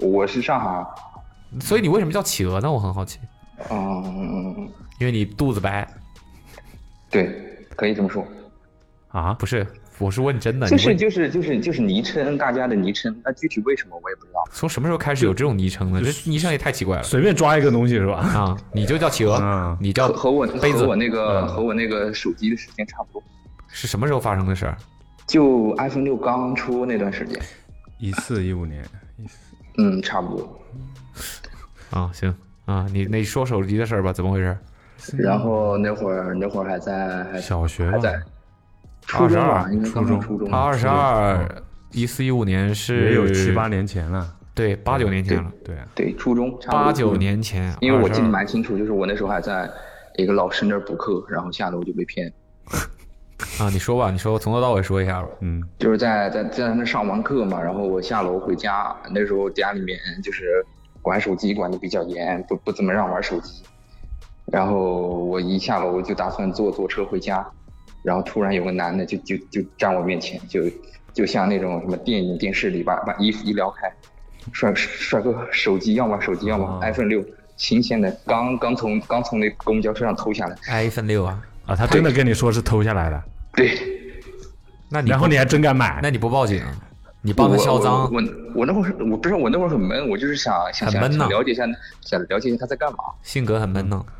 [0.00, 0.84] 我是上海。
[1.60, 2.70] 所以你为什么叫企鹅呢？
[2.70, 3.18] 我很好奇，
[3.70, 5.86] 嗯，因为你肚子白，
[7.16, 8.26] 对，可以这么说。
[9.08, 9.66] 啊，不是？
[9.98, 14.44] 我是问真的，就是就是就是就是昵称，大家的昵称，那具体为什么我也不知道。
[14.52, 16.02] 从什么时候开始有这种昵称呢？
[16.04, 18.16] 这昵称也太奇怪了随便抓一个东西是吧？
[18.16, 18.54] 啊！
[18.74, 23.22] 你就叫企鹅嗯，你叫和和我杯子和我那个嗯和我那个手机的时间差不多，
[23.68, 24.76] 是什么时候发生的事儿？
[25.26, 27.40] 就 iPhone 六刚出那段时间，
[27.98, 28.84] 一四一五年，
[29.16, 29.38] 一四
[29.78, 30.60] 嗯，差不多。
[31.88, 32.34] 啊，行
[32.66, 34.58] 啊，你那说手机的事儿吧，怎么回事？
[35.18, 38.20] 然后那会儿那会儿还在还小学，还在
[39.02, 40.50] 初中吧，22应该刚上初中。
[40.50, 44.34] 他二十二，一四一五年是也有七八，年前了。
[44.54, 49.70] 对，八九年前了，对啊，对，初中八九，年前，因为我记得蛮清楚，就是我那时候还在
[50.16, 52.32] 一个老师那儿补课，然后下楼就被骗，
[53.60, 55.28] 啊，你说吧，你说从头到尾说一下吧。
[55.40, 60.64] 嗯，就是在在在那上完课嘛，然后我下楼回家，那时候家里面就是
[61.02, 63.62] 管手机管的比较严，不不怎么让玩手机。
[64.52, 67.46] 然后我一下楼就打算坐坐车回家，
[68.02, 70.62] 然后突然有个男的就就就站我面前，就
[71.12, 73.92] 就像那种什么电影电视里把把衣服一撩开，
[74.52, 76.20] 帅帅哥手机要吗？
[76.20, 77.24] 手机要吗、哦 i p h o n e 六
[77.56, 80.56] 新鲜的，刚刚从刚从那公交车上偷下来。
[80.68, 83.22] iPhone 六啊，啊，他真的跟你说是偷下来的，
[83.54, 83.76] 对，
[84.90, 86.62] 那你然后你还真敢买，那你不报警，
[87.22, 91.64] 你帮他销赃我，我我我那会儿我不是我那会儿很闷，我就是想想想了解一下，
[92.02, 92.98] 想了解一下他在干嘛。
[93.22, 94.04] 性格很闷呢。
[94.06, 94.12] 嗯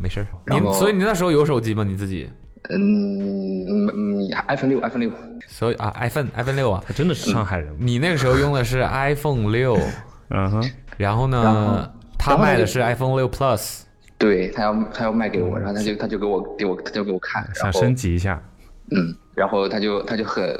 [0.00, 0.26] 没事儿。
[0.44, 1.84] 然所以你那时候有手机吗？
[1.84, 2.28] 你自己？
[2.70, 5.10] 嗯嗯，iPhone 六 iPhone 六，
[5.46, 7.74] 所以啊，iPhone iPhone 六啊，他真的是上海人。
[7.78, 9.78] 你那个时候用的是 iPhone 六，
[10.30, 11.88] 嗯哼，然后呢，然后
[12.18, 13.82] 他卖的是 iPhone 六 Plus，
[14.18, 18.42] 对他要他要卖给我，然后他就他就给我给我他就给我看，想升级一下，
[18.90, 20.54] 嗯，然后他就他就很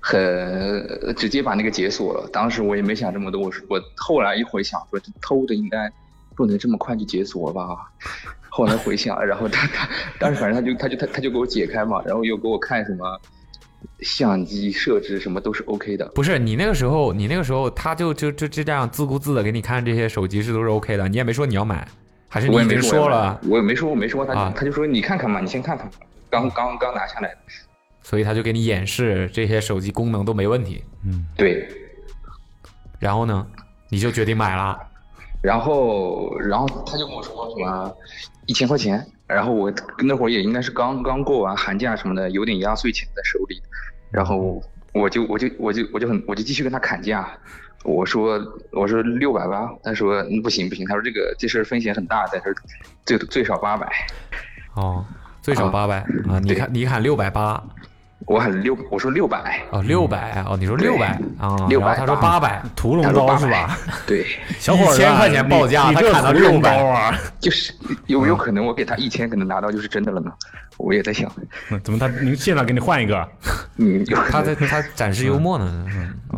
[0.00, 2.28] 很直接把那个解锁了。
[2.32, 5.92] 当时我也没想这么多，我说我后来一回想说，这偷的应该
[6.38, 7.90] 不能这么快就解锁吧。
[8.48, 9.88] 后来回想，然后他他
[10.20, 13.20] 当时反正他就他就他他就给我解开嘛，然后又给我看什么
[14.02, 16.06] 相机设置什么都是 OK 的。
[16.14, 21.86] 不是你那个时候，你那个时候他就就就就这样自顾自的给你看这些手机是都是 OK 的，你也没说你要买，
[22.28, 25.90] 还是你我也没已经说了，我也没说，我没说，他、啊他就说你看看嘛，你先看看。
[26.30, 27.38] 刚刚刚拿下来的，
[28.02, 30.84] 所以他就给你演示这些手机功能都没问题。
[31.04, 31.68] 嗯对，
[33.00, 33.46] 然后呢，
[33.88, 34.78] 你就决定买了。
[35.40, 37.94] 然后，然后他就跟我说什么
[38.46, 43.62] 一千块钱，然后我那会儿也应该是刚刚过完寒假什么的，有点压岁钱在手里，
[44.10, 44.62] 然后
[44.92, 47.28] 我就我就我就我就很我就继续跟他砍价，
[47.84, 48.40] 我说
[48.72, 52.54] 我说六百八，他说嗯不行不行，他说这个这事儿风险很大，在这儿
[53.06, 53.86] 最最少八百，
[54.74, 55.04] 哦，
[55.40, 56.38] 最少啊八百啊！
[56.42, 57.62] 你对看，你喊六百八
[58.28, 61.06] 我喊六我说六百，哦，六百哦，你说对六百
[61.38, 63.76] 啊，600他说八百，屠龙刀是吧？
[64.06, 64.26] 对，
[64.60, 67.18] 小伙子啊，1000块钱报价他砍到屠龙600刀啊？
[67.40, 67.72] 就是
[68.06, 70.30] 有没有可能我给他一千，可能拿到就是真的了呢？
[70.76, 71.30] 我也在想，
[71.70, 73.26] 嗯怎么他你现场给你换一个？
[73.78, 75.86] 嗯，有可他在他展示幽默呢，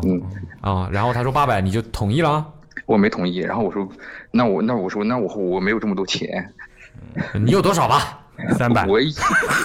[0.05, 0.23] 嗯。
[0.61, 2.47] 啊，然后他说八百，你就同意了啊？
[2.87, 3.89] 我没同意，然后我说，
[4.31, 6.53] 那我那我说那我我没有这么多钱，
[7.35, 8.20] 你有多少吧？
[8.57, 8.87] 三百。
[8.87, 8.99] 我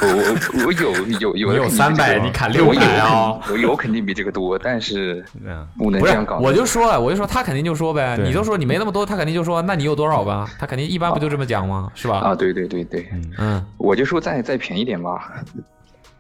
[0.02, 10.50] 我我有有有你有肯定比这300个你砍六百啊我有肯定比这个多，但是嗯，不能这样搞。，我就说了，我就说他肯定就说呗，你就说你没那么多，他肯定就说那你有多少吧？
[10.60, 11.92] 他肯定一般不就这么讲吗？
[11.96, 12.20] 是吧？
[12.20, 15.32] 啊，对对对对，嗯，我就说再再便宜点吧。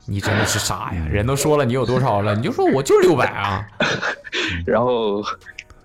[0.07, 1.07] 你真的是傻呀！
[1.09, 3.65] 人都说了你有多少了，你就说我就六百啊。
[4.63, 5.23] 然后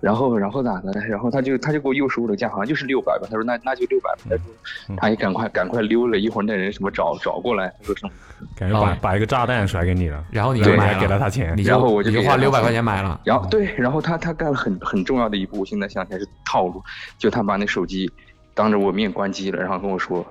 [0.01, 0.91] 然后然后咋的？
[1.07, 3.27] 然后他就他就给我又说了价，好像就是六百吧。
[3.29, 4.21] 他说那那就六百吧。
[4.29, 8.11] 他说他也赶快赶快溜了，一会儿那人什么找找过来，他说什么？
[8.55, 13.21] 感觉把哦把一个炸弹甩给你了，然后你就对买了，给了他钱你 就然后我就你就花六百块钱买了。
[13.23, 16.83] 然后对，然后他他干了很很重要的一步，我现在想起来是套路，
[17.19, 18.11] 就他把那手机
[18.55, 20.25] 当着我面关机了，然后跟我说，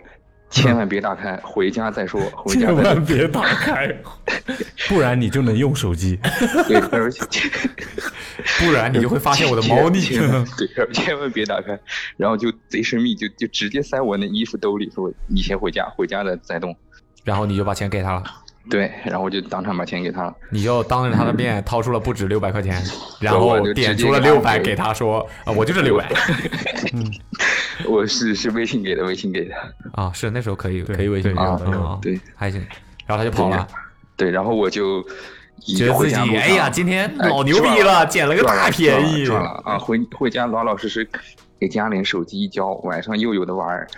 [0.50, 2.82] 千万别打开，回家再说， 回家千再说。
[2.82, 3.88] 万别打开，
[4.88, 6.18] 不然你就能用手机。
[6.66, 7.22] 对，而且
[8.58, 10.00] 不然你就会发现我的猫腻。
[10.06, 11.78] 对，千万别打开，
[12.16, 16.76] 然后就贼神秘，就就直接塞我那衣服兜里，说你先回家，回家了再动。
[17.22, 18.24] 然后你就把钱给他了，
[18.70, 20.34] 对，然后我就当场把钱给他了。
[20.50, 22.80] 你就当着他的面掏出了不止六百块钱，
[23.20, 26.08] 然后点出了六百给他说啊，我就是六百
[27.86, 29.54] 我是是微信给的，微信给的。
[29.92, 32.64] 啊，是那时候可以可以微信对啊对还行，
[33.06, 33.66] 然后他就跑了，
[34.16, 35.02] 对，然后我就
[35.60, 39.78] 觉得自己哎呀，今天哎老牛逼了，捡了个大便宜赚了啊！
[39.78, 41.08] 回回家老老实实
[41.58, 43.88] 给家里人手机一交，晚上又有的玩儿。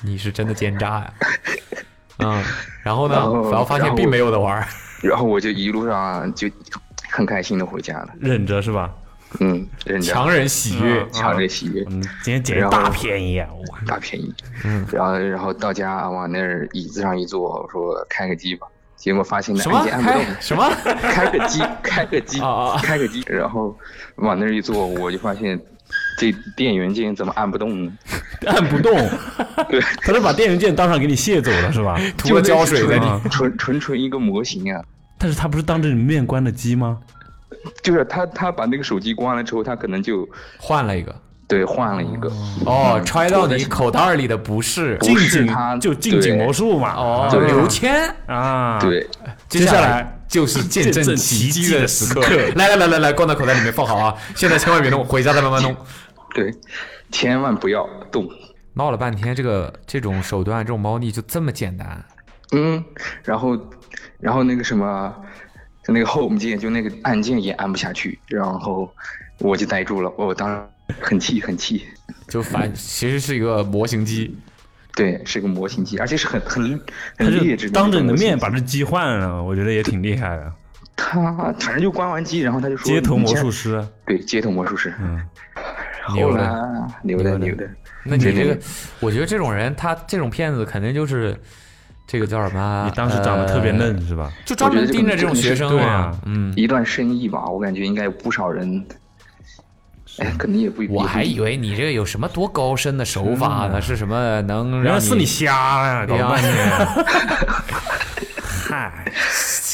[0.00, 1.12] 你是真的奸诈呀！
[2.18, 2.42] 嗯，
[2.82, 4.66] 然后呢，然后发现并没有的玩儿，
[5.02, 6.48] 然后我就一路上就
[7.10, 8.90] 很开心的回家了，忍着是吧？
[9.40, 11.06] 嗯，忍着强忍喜悦。
[11.10, 13.48] 强忍喜悦，嗯，今天捡一大便宜啊！
[13.72, 14.32] 哇，大便宜。
[14.64, 20.40] 嗯，然后然后到家往那儿椅子上一坐，我说开个机吧，结果发现那什么按键按不动开。
[20.40, 20.70] 什么？
[21.02, 22.40] 开个机，开个机
[22.82, 23.76] 开个机，然后
[24.14, 25.60] 往那儿一坐，我就发现
[26.18, 27.92] 这电源键怎么按不动呢？
[28.46, 28.92] 按不动，
[29.68, 31.98] 对，他是把电源键当场给你卸走了是吧？
[32.16, 34.82] 涂了胶水在里啊纯纯纯一个模型啊！
[35.18, 36.98] 但是他不是当着你面关的机吗？
[37.82, 40.28] 就是他他把那个手机关了之后，他可能就
[40.58, 41.14] 换了一个。
[41.48, 42.28] 对换了一个。
[42.64, 46.94] 哦，揣到你口袋里的不是不近景是他就近景魔术嘛。
[46.96, 48.12] 哦，对刘谦。
[48.26, 49.00] 啊，，对，
[49.48, 52.20] 接接下来来就是见证奇迹的时刻。
[52.54, 54.14] 来来来来来，关到口袋里面放好啊！
[54.34, 55.74] 现在千万别动，回家再慢慢弄。
[56.34, 56.52] 对，
[57.10, 58.28] 千万不要动。
[58.74, 62.04] 闹了半天，这个这种手段，这种猫腻就这么简单。
[62.52, 62.84] 嗯，
[63.24, 63.58] 然后
[64.20, 65.14] 然后那个什么，
[65.82, 68.92] 就那个 home 键，就那个按键也按不下去，然后
[69.38, 70.62] 我就呆住了，我当时
[71.00, 71.86] 很气很气。
[72.28, 74.36] 就反其实是一个模型机，
[74.96, 76.80] 对，是个模型机，而且是很很
[77.18, 80.52] 他很劣质当着你的面把这机换了，我觉得也挺厉害的。
[80.96, 85.22] 他反正就关完机，然后他就说街头魔术师，对，街头魔术师，嗯，
[86.14, 87.68] 牛的牛的牛的，
[88.02, 88.58] 那你这个，
[88.98, 91.38] 我觉得这种人，他这种骗子肯定就是
[92.06, 92.84] 这个叫什么？
[92.88, 94.32] 你当时长得特别呃嫩是吧？
[94.46, 96.18] 就专门盯着这种学生嘛对啊。
[96.24, 98.82] 嗯，一段生意吧，我感觉应该有不少人，
[100.18, 103.80] 哎，可能也不，我还以为为你这个有什么多高深的手法呢？
[103.80, 106.54] 是什么能原让来是你瞎呀，搞哎呀半天。
[108.68, 109.04] 嗨，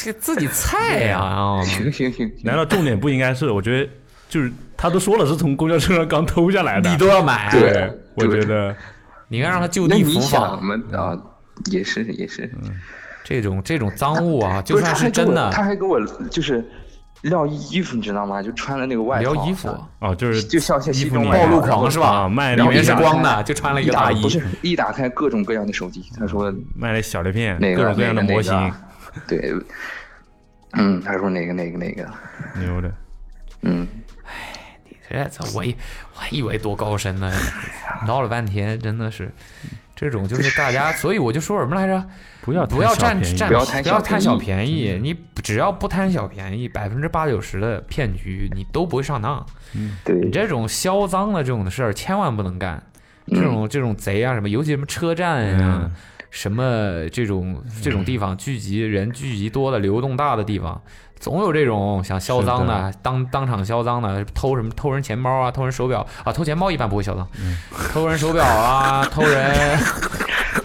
[0.03, 1.63] 这个自己菜呀啊！
[1.63, 3.49] 行行行，难道重点不应该是？
[3.49, 3.89] 我觉得
[4.29, 8.75] 就是他都说了是从公交车上刚偷下来的，你都要买，对我觉得
[9.29, 10.61] 你应该让他就地伏你想法。
[10.61, 11.17] 嘛啊，
[11.71, 12.51] 也是也是，
[13.23, 16.63] 这种这种赃物啊，就算是真的他还给我就是
[17.23, 18.41] 撂衣服，你知道吗？
[18.41, 19.67] 就穿了那个外套，撩衣服，
[19.99, 22.07] 哦，就是就像像衣服里面西装暴露狂是吧？
[22.07, 24.21] 啊卖里面是光的，就穿了一大衣。
[24.21, 24.29] 不。
[24.29, 28.73] 是一打开各种各样的手机，他说卖了小碟片，各种各样的模型。
[29.27, 29.53] 对，
[30.73, 32.05] 嗯，他说哪个哪个哪个，
[32.59, 32.91] 牛的。
[33.61, 33.87] 嗯，
[35.09, 35.75] 哎这这我以
[36.15, 37.31] 我还以为多高深呢，
[38.07, 39.31] 闹了半天真的是
[39.95, 42.03] 这种就是 大家，所以我就说什么来着？
[42.41, 49.45] 不要不要占占不要贪小不要贪小便便宜，你只要不贪小便宜，百分之八九十的骗局你都不会上当。
[50.03, 50.15] 对。
[50.15, 52.83] 你，这种销赃的这种事儿千万不能干，
[53.27, 55.91] 这种这种贼啊什么，尤其什么车站呀、嗯。
[56.31, 60.81] 什么这种这种地方聚集人聚集多的、流动大的地方，
[61.23, 67.55] 总有这种想销赃是的，当当场销赃的，偷什么偷人钱包啊，偷人手表啊，偷钱包一般不会销赃，嗯
[67.93, 69.79] 偷人手表啊，偷人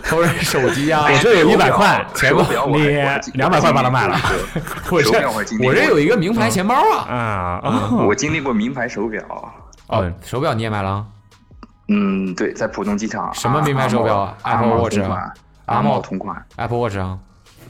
[0.03, 2.89] 偷人手机啊，我这有一百块，钱包你
[3.35, 4.19] 两百块把它卖了。
[4.91, 6.75] 我 手这我这有一个名牌钱包
[7.07, 7.91] 啊，啊！
[8.09, 9.23] 我经历过名牌手表，
[9.87, 11.07] 哦，手表你也买了啊？
[11.87, 13.33] 嗯，对，在浦东机场。
[13.33, 15.33] 什么名牌手表 Apple Watch 啊同款，
[15.67, 17.17] 阿茂阿茂同款，Apple Watch 啊，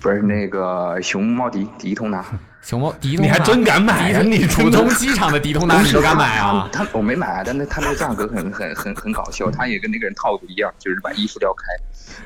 [0.00, 2.24] 不是那个熊猫迪迪通达。
[2.62, 4.20] 熊猫迪通，你还真敢买啊？
[4.22, 6.68] 你普通机场的迪通 达你都敢买啊？
[6.72, 11.64] 他我没买啊，但是他那个价格很很很很搞笑，他也跟那个人套路一样，就是把衣服撩开。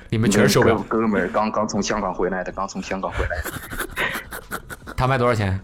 [0.09, 5.59] 你们全是手表哥，哥们儿刚刚从香港回来的，刚从香港回来的，他卖多少钱？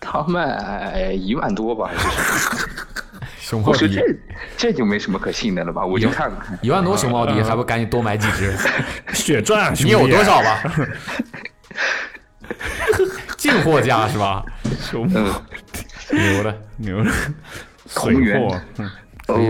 [0.00, 2.66] 他卖一万多吧，还是
[3.40, 4.18] 熊猫迪我说这
[4.56, 5.84] 这就没什么可信的了吧？
[5.84, 8.54] 我就看看，一万多熊猫迪，还不赶紧多买几只？
[9.12, 10.62] 血赚， 你有多少吧？
[13.38, 14.44] 进货价是吧？
[14.78, 15.32] 熊 嗯。
[16.10, 17.10] 牛了，牛的。
[17.94, 18.38] 同源。
[18.38, 18.90] 水货，嗯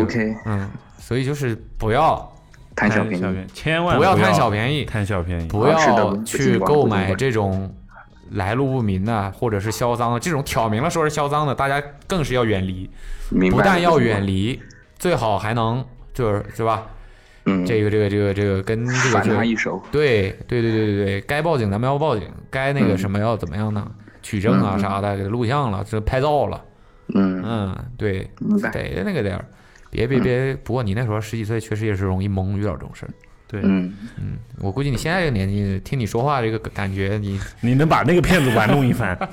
[0.03, 2.33] ，OK，嗯，所以就是不要
[2.77, 5.47] 贪小便宜，小便宜，千万不要要贪小便宜，贪小便宜。
[5.49, 7.73] 不要去购买这种
[8.33, 12.91] 来路不明的，或者是销赃的这种挑明了说是销赃的，大家更是要远离。
[13.31, 13.57] 明白。
[13.57, 14.61] 不但要远，离，
[14.99, 16.87] 最好还能就是是吧？
[17.49, 23.91] 嗯，这个这个这个这个跟这个反他一手，对对对对对对，该报警咱们要报警，该那个嗯什么要怎么样呢？
[24.23, 26.63] 取证啊啥的，给他录像了，这拍照了，
[27.15, 29.45] 嗯，嗯，对，明白，得那个点儿，
[29.91, 30.55] 别别别。
[30.57, 33.11] 不过你那时候十几岁，确实也是容易懵，遇到这种事儿。
[33.47, 39.17] 对，嗯，嗯，我估计你现在这个年纪，听你说话这个感觉，你 你能把那个骗子玩弄一番。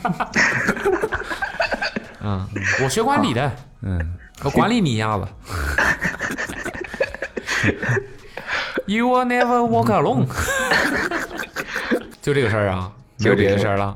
[2.24, 2.47] 嗯，
[2.82, 3.51] 我学管理的，
[3.82, 4.13] 嗯，
[4.43, 5.28] 我管理你一下子。
[8.88, 10.28] You will never walk alone。
[12.22, 13.95] 就这个事儿啊，没有别的事儿了。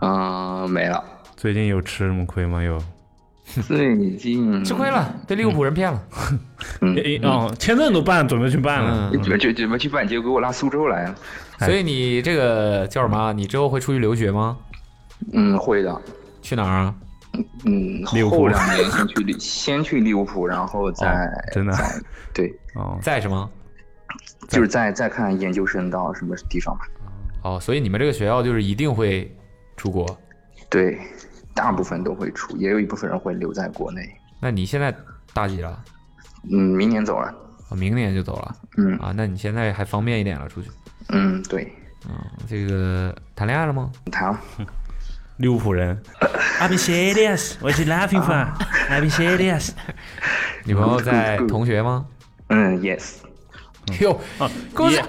[0.00, 1.02] 啊，没了，
[1.36, 2.62] 最近有吃什么亏吗？
[2.62, 2.78] 又？
[3.66, 6.00] 最近吃亏了，被利物浦人骗了。
[6.80, 9.10] 嗯，哦，签证都办，准备去办了。
[9.12, 11.14] 嗯，准准准备去办，结果给我拉苏州来了，
[11.58, 13.32] 所以你这个叫什么？
[13.34, 14.56] 你之后会出去留学吗？
[15.32, 16.00] 嗯，会的，
[16.40, 16.94] 去哪儿啊？
[17.64, 22.02] 嗯，利物浦后两年先去利， 先去利物浦，然后再、哦真的再
[22.34, 23.50] 对，哦，在什么？
[24.48, 26.84] 就是再再看研究生到什么地方吧。
[27.42, 29.34] 哦，所以你们这个学校就是一定会
[29.76, 30.06] 出国。
[30.68, 30.98] 对，
[31.54, 34.02] 大部分都会出，也有一部分人会留在国内。
[34.40, 34.94] 那你现在
[35.32, 35.82] 大几了？
[36.50, 37.34] 嗯，明年走了。
[37.70, 39.12] 哦，明年就走了嗯啊？
[39.16, 40.70] 那你现在还方便一点了，出去。
[41.08, 41.72] 嗯，对，
[42.06, 42.14] 嗯，
[42.46, 43.90] 这个谈恋爱了吗？
[44.10, 44.38] 谈了。
[45.38, 46.00] 利物浦人。
[46.60, 48.46] I've been serious, what you laughing for?
[48.90, 49.70] I've been serious.
[50.64, 52.06] 女朋友在同学吗？
[52.48, 53.14] 嗯，yes。
[54.00, 54.20] 哟，
[54.72, 55.02] 哥也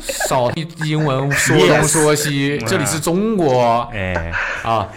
[0.00, 0.50] 少
[0.84, 4.88] 英文说东说西， 这里是中国哎，啊。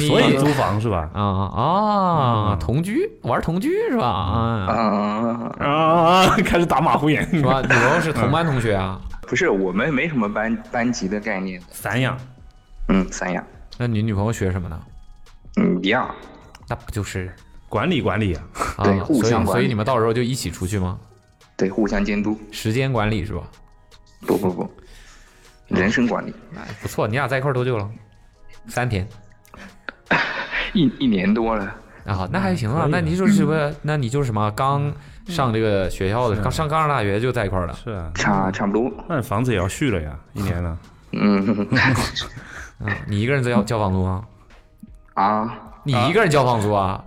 [0.00, 1.08] 所以租房是吧？
[1.14, 4.04] 啊啊，同居玩同居是吧？
[4.04, 7.62] 啊，啊、啊，开始打马虎眼是吧？
[7.62, 9.00] 女朋友是同班同学啊？
[9.28, 11.62] 不是，我们没什么班班级的概念。
[11.70, 12.18] 散养。
[12.88, 13.42] 嗯，三亚。
[13.78, 14.80] 那你女朋友学什么呢？
[15.56, 16.12] 嗯，一样。
[16.68, 17.32] 那不就是
[17.68, 18.42] 管理管理啊，
[18.78, 18.84] 啊？
[18.84, 20.98] 对互所以相管理所以你们到时候就一起出去吗？
[21.56, 22.38] 对，互相监督。
[22.50, 23.42] 时间管理是吧？
[24.26, 24.70] 不不不，
[25.68, 26.34] 人生管理。
[26.56, 27.88] 哎，不错，你俩在一块多久了？
[28.68, 29.06] 三天
[30.74, 31.64] 一一年多了。
[32.04, 32.86] 啊，那还行啊。
[32.90, 33.72] 那你就是什么？
[33.82, 34.50] 那你就是什么？
[34.52, 34.92] 刚
[35.28, 37.74] 上这个学校的，刚上刚上大学就在一块儿了。
[37.82, 38.90] 是啊，差差不多。
[39.08, 40.78] 那房子也要续了呀，一年了。
[41.12, 41.68] 嗯
[42.80, 44.24] 嗯，你一个人在交交房租吗？
[45.14, 47.02] 啊你一个人交房租啊？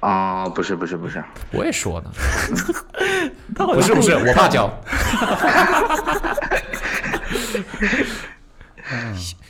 [0.00, 1.22] 啊，不是不是不是，
[1.52, 2.10] 我也说呢。
[3.54, 4.70] 不是不是，我爸交。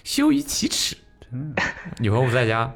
[0.03, 0.97] 羞于启齿。
[1.99, 2.73] 女朋友不在家，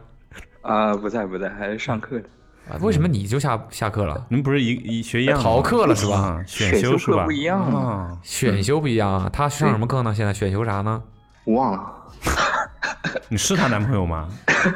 [0.62, 2.28] 啊不在不在，还是上课的。
[2.70, 4.24] 啊为什么你就下下课了？
[4.28, 7.19] 你们不是一一学一样逃课了是吧啊选选修修是吧？
[7.19, 10.15] 课不一样嘛啊选修不一样啊，他上什么课呢？
[10.15, 11.02] 现在选修啥呢？
[11.44, 11.93] 我忘了，
[13.28, 14.28] 你是她男朋友吗？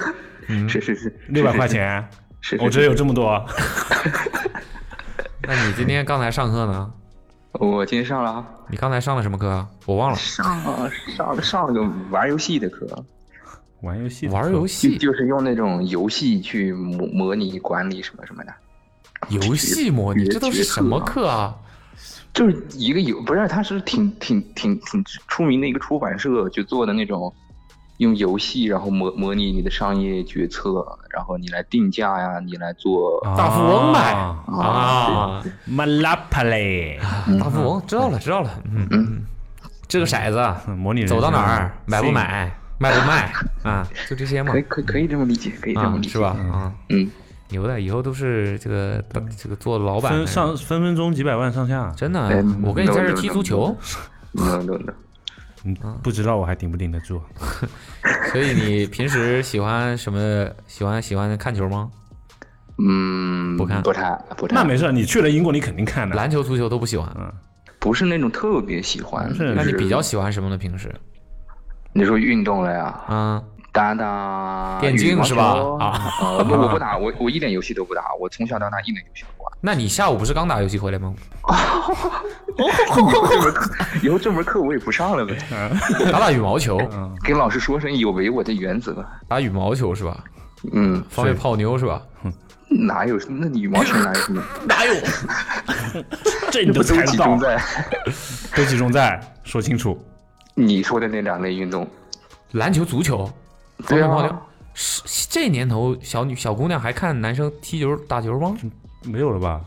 [0.69, 2.07] 是是是，六百块钱，
[2.41, 3.45] 是，是我这有这么多。
[5.43, 6.91] 那你今天刚才上课呢？
[7.53, 9.67] 我今天上了啊，你刚才上了什么课啊？
[9.87, 10.17] 我忘了。
[10.17, 12.87] 上了上了上了个玩游戏的课，
[13.81, 18.53] 玩游戏玩游戏，就是用那种游戏去模模拟管理什么什么的，
[19.29, 21.57] 游戏模拟，这都是什么课啊？
[22.35, 27.33] 就是一个游不是，它是挺挺挺挺出名的一个出版社，就做的那种
[27.97, 33.35] 用游戏然后模模拟你的商业决策，然后你来定价呀，你来做啊。
[33.37, 33.99] 大富翁呗。
[34.13, 34.45] 啊。
[34.47, 36.99] 啊，，Monopoly，
[37.41, 38.51] 大富翁，知道了，知道了。
[38.73, 38.87] 嗯。
[38.93, 39.23] 嗯，
[39.89, 40.39] 这个骰子
[40.69, 43.33] 嗯模拟走到哪儿，买不买，卖不卖？
[43.65, 43.89] 啊？
[44.09, 44.53] 就这些嘛。
[44.53, 46.29] 可以，可以可以这么理解，可以这么理解，啊是吧？
[46.53, 47.11] 啊，嗯，
[47.51, 49.03] 牛的，以后都是这个
[49.37, 53.77] 这个做老板分，上分分钟几百万上下，真的哎，我跟你在这踢足球
[54.33, 54.93] ，no no no，
[55.65, 57.21] 嗯，不知道我还顶不顶得住。
[58.33, 60.49] 所以你平时喜欢什么？
[60.67, 61.91] 喜欢喜欢看球吗？
[62.79, 66.15] 嗯，不看不看不看，那没事，你去了英国，你肯定看的。
[66.15, 67.11] 篮球、足球都不喜欢。
[67.81, 70.59] 不是那种特别喜欢，是那你比较喜欢什么呢？
[70.59, 70.95] 平时
[71.93, 73.43] 你说运动了呀，啊，
[73.79, 79.53] 打打电竞是吧啊呃不，我不打，我我一点游戏都不打，我从小到大一点游戏都不玩。
[79.61, 81.15] 那你下午不是刚打游戏回来吗？
[82.59, 83.69] 这门课
[84.03, 85.37] 以后这门课我也不上了呗，
[86.11, 86.77] 打打羽毛球，
[87.23, 89.05] 跟老师说声有违我的原则。
[89.29, 90.25] 打羽毛球是吧？
[90.73, 92.03] 嗯，方便泡妞是吧？
[92.69, 93.17] 哪有？
[93.29, 94.43] 那你羽毛球哪有什么？
[94.67, 94.93] 哪有？
[96.51, 97.63] 这你都都猜不到集中，在
[98.57, 99.97] 都集中在说清楚。
[100.55, 101.89] 你说的那两类运动。
[102.53, 103.33] 篮球、足球，方
[103.87, 104.43] 对便泡妞啊。，
[104.75, 108.57] 是这年头，小女小姑娘还看男生踢球打球吗？
[109.05, 109.61] 没有了吧？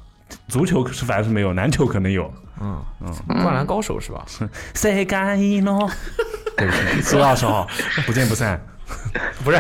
[0.48, 2.32] 足球是反正是没有，篮球可能有。
[2.62, 3.12] 嗯嗯，
[3.42, 4.26] 灌篮高手是吧？
[4.76, 5.90] 谁敢一诺，
[6.56, 7.68] 对不起，四月二十号
[8.06, 8.60] 不见不散。
[9.44, 9.58] 不是。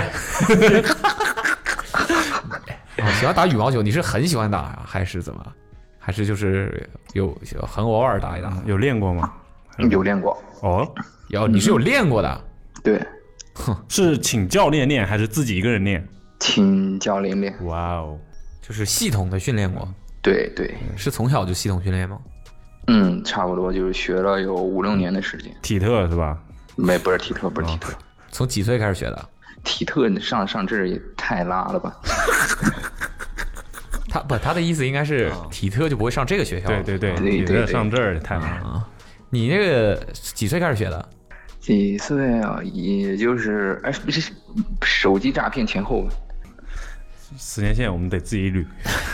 [3.01, 5.45] 啊，喜欢打羽毛球，你是很喜欢打呀，还是怎么？
[5.99, 7.25] 还是就是有
[7.55, 8.51] 有很偶尔打一打？
[8.65, 9.31] 有练过吗？
[9.89, 10.87] 有练过，哦，
[11.29, 12.41] 有，你是有练过的。
[12.83, 13.01] 对，
[13.89, 16.07] 是请教练练还是自己一个人练？
[16.39, 17.53] 请教练练。
[17.65, 18.17] 哇哦，
[18.61, 19.87] 就是系统的训练过，
[20.21, 22.17] 对对，是从小就系统训练吗？
[22.87, 25.55] 嗯，差不多就是学了有五六年的时间。
[25.61, 26.37] 体特是吧？
[26.75, 27.93] 没，不是体特，不是体特，
[28.31, 29.29] 从几岁开始学的？
[29.63, 31.95] 体特上上这儿也太拉了吧？
[34.09, 36.67] 他不，他的意思应该是体特就不会上这个学校。
[36.67, 38.59] 对对对，对体特上这儿太难。
[38.61, 38.87] 了，
[39.29, 41.09] 你那个几岁开始学的？
[41.61, 42.59] 几岁啊？
[42.63, 44.33] 也就是哎，不是
[44.83, 46.05] 手机诈骗前后。
[47.37, 48.65] 时间线我们得自己捋。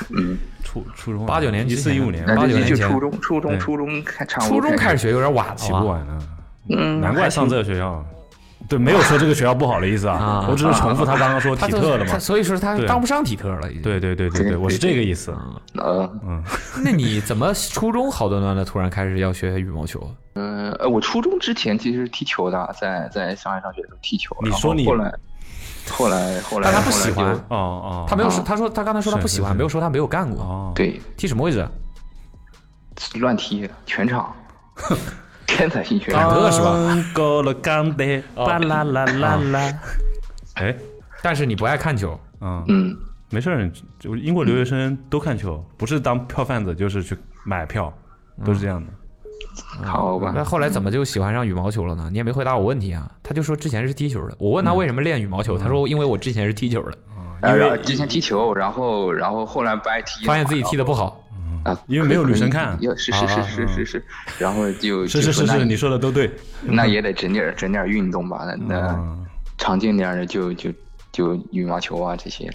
[0.10, 5.86] 嗯，初初中八九年一四一五年，八九年前就初中，初中，初中开初中开始学有点晚了起不？
[5.86, 6.18] 晚啊。
[6.70, 8.04] 嗯，难怪上这个学校。
[8.70, 12.20] 对，没有说这个学校不好的意思啊啊，我只是重复他刚刚说体特的嘛他。
[12.20, 13.82] 所以说他对当不上体特了，已经。
[13.82, 15.34] 对对对对对对，我是这个意思。
[15.76, 16.10] 呃
[16.84, 20.10] 那你怎么初中好端端的突然开始要学羽毛球？
[20.36, 24.36] 嗯呃，我初中之前其实是踢球的，在在上海上学的时候踢球。
[24.42, 25.14] 你说你后来，
[25.90, 30.44] 后来后来，但他不喜欢就哦哦，他没有说，啊他说他刚才说他不喜欢，没有说他没有干过。
[30.44, 31.68] 哦，对踢什么位置？
[33.16, 34.36] 乱踢全场，
[35.58, 36.30] 天才型全场。
[36.30, 37.12] 坎特是吧？
[37.14, 39.74] 够了，干的，巴啦啦啦啦。
[40.54, 40.76] 哎，
[41.24, 42.96] 但是你不爱看球，嗯，嗯，
[43.32, 47.92] 没事儿，就英国留学生都看球，不是当票贩子就是去买票，
[48.46, 48.92] 都是这样的。
[49.84, 50.44] 好吧那。
[50.44, 52.08] 后来怎么就喜欢上羽毛球了呢？
[52.12, 53.12] 你也没回答我问题啊。
[53.24, 54.36] 他就说之前是踢球的。
[54.38, 56.98] 我问他为什么练羽毛球，他说因为我之前是踢球的，
[57.42, 61.24] 呃然后之前踢球，然后然后后来不爱踢，发现自己踢的不好。
[61.64, 64.06] 啊，因为没有女生看要是是是是是是，
[64.40, 66.32] 然后就是是是是，你说的都对。
[66.62, 69.26] 那也得整点整点运动吧，那那嗯
[69.58, 70.72] 常见点的就就
[71.12, 72.54] 就羽毛球啊这些了。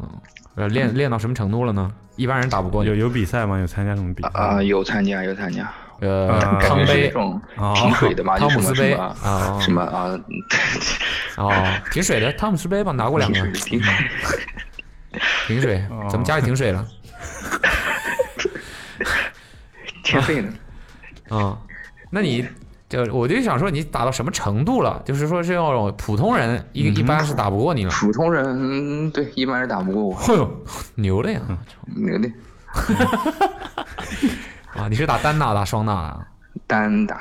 [0.00, 0.08] 嗯
[0.54, 1.92] 呃，练练到什么程度了呢？
[2.16, 3.00] 一般人打不过有你。
[3.00, 3.58] 有比赛吗？
[3.60, 4.30] 有参加什么比赛？
[4.34, 10.20] 啊，有参加有参加，呃，啊康杯感觉是那种水的嘛，汤姆斯杯么什么啊什么啊，
[11.36, 13.94] 哦，挺水的，汤姆斯杯吧，拿过两个挺水，挺水。
[15.46, 15.82] 挺水。
[16.10, 16.84] 怎么家里停水了？
[20.12, 20.52] 天费呢？
[21.36, 21.58] 啊，
[22.10, 22.46] 那你
[22.88, 25.00] 就我就想说，你打到什么程度了？
[25.04, 27.90] 就是说是那种普通人一一般是打不过你了。
[27.90, 30.64] 普通人嗯对一般是打不过我，哎呦，
[30.94, 31.40] 牛的呀！
[31.96, 32.30] 牛的
[34.74, 36.26] 啊，你是打单打打双打啊？
[36.66, 37.20] 单打，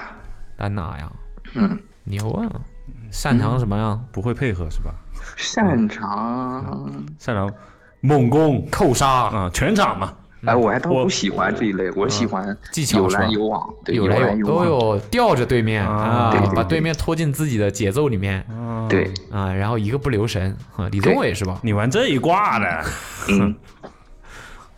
[0.58, 1.12] 单打呀，
[1.54, 2.48] 嗯，牛啊！
[3.12, 4.00] 擅长什么呀？
[4.12, 4.94] 不会配合是吧？
[5.36, 7.52] 擅长擅长
[8.02, 10.14] 猛攻扣杀，啊，全场嘛。
[10.46, 18.46] 哎，我还倒我不喜欢这一类，我喜欢技巧有来有往，对，有来有往，都有吊着对面啊把对面拖进自己的节奏里面
[18.88, 21.60] 对，啊，然后一个不留神啊，李宗伟是吧？
[21.64, 22.86] 你玩这一挂的，
[23.30, 23.56] 嗯，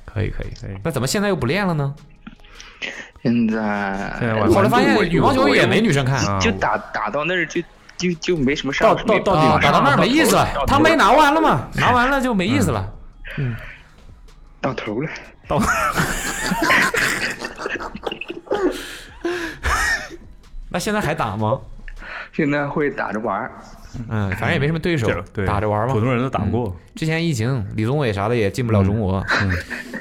[0.05, 1.93] 可以可以可以，那怎么现在又不练了呢？
[3.21, 4.13] 现在
[4.47, 7.61] 后来发现羽毛球也没女生看啊就打打到那儿就
[7.97, 12.89] 就就没什么到上，到到底啊，晚上打到那儿没意思了他没拿完了嘛，拿完了就没意思了。
[13.37, 13.53] 嗯
[14.61, 15.09] 到头了，
[15.49, 15.59] 到
[20.71, 21.59] 那现在还打吗？
[22.31, 23.51] 现在会打着玩儿，
[24.07, 25.09] 嗯，反正也没什么对手
[25.47, 25.93] 打着玩嘛。
[25.93, 26.75] 普通人都打不过。
[26.95, 29.51] 之前疫情，李宗伟啥的也进不了中国，嗯，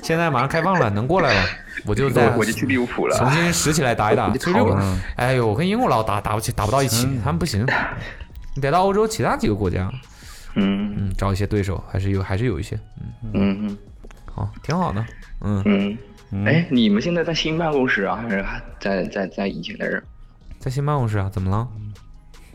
[0.03, 1.43] 现在马上开放了，能过来了，
[1.87, 4.31] 我就在我我就去利物浦了，重新拾起来打一打。
[5.17, 7.67] 哎呦，我跟英国佬打打不起，打不到一起，他们不行。
[8.55, 9.91] 你得到欧洲其他几个国家，
[10.55, 10.95] 嗯。
[10.99, 12.79] 嗯，找一些对手，还是有，还是有一些，
[13.33, 13.79] 嗯，嗯
[14.39, 15.05] 好，挺好的，
[15.41, 15.99] 嗯，
[16.31, 20.01] 嗯，哎，你们现在在新办公室啊，还是还在在在以前的人？
[20.61, 21.69] 在新办公室啊，怎么了？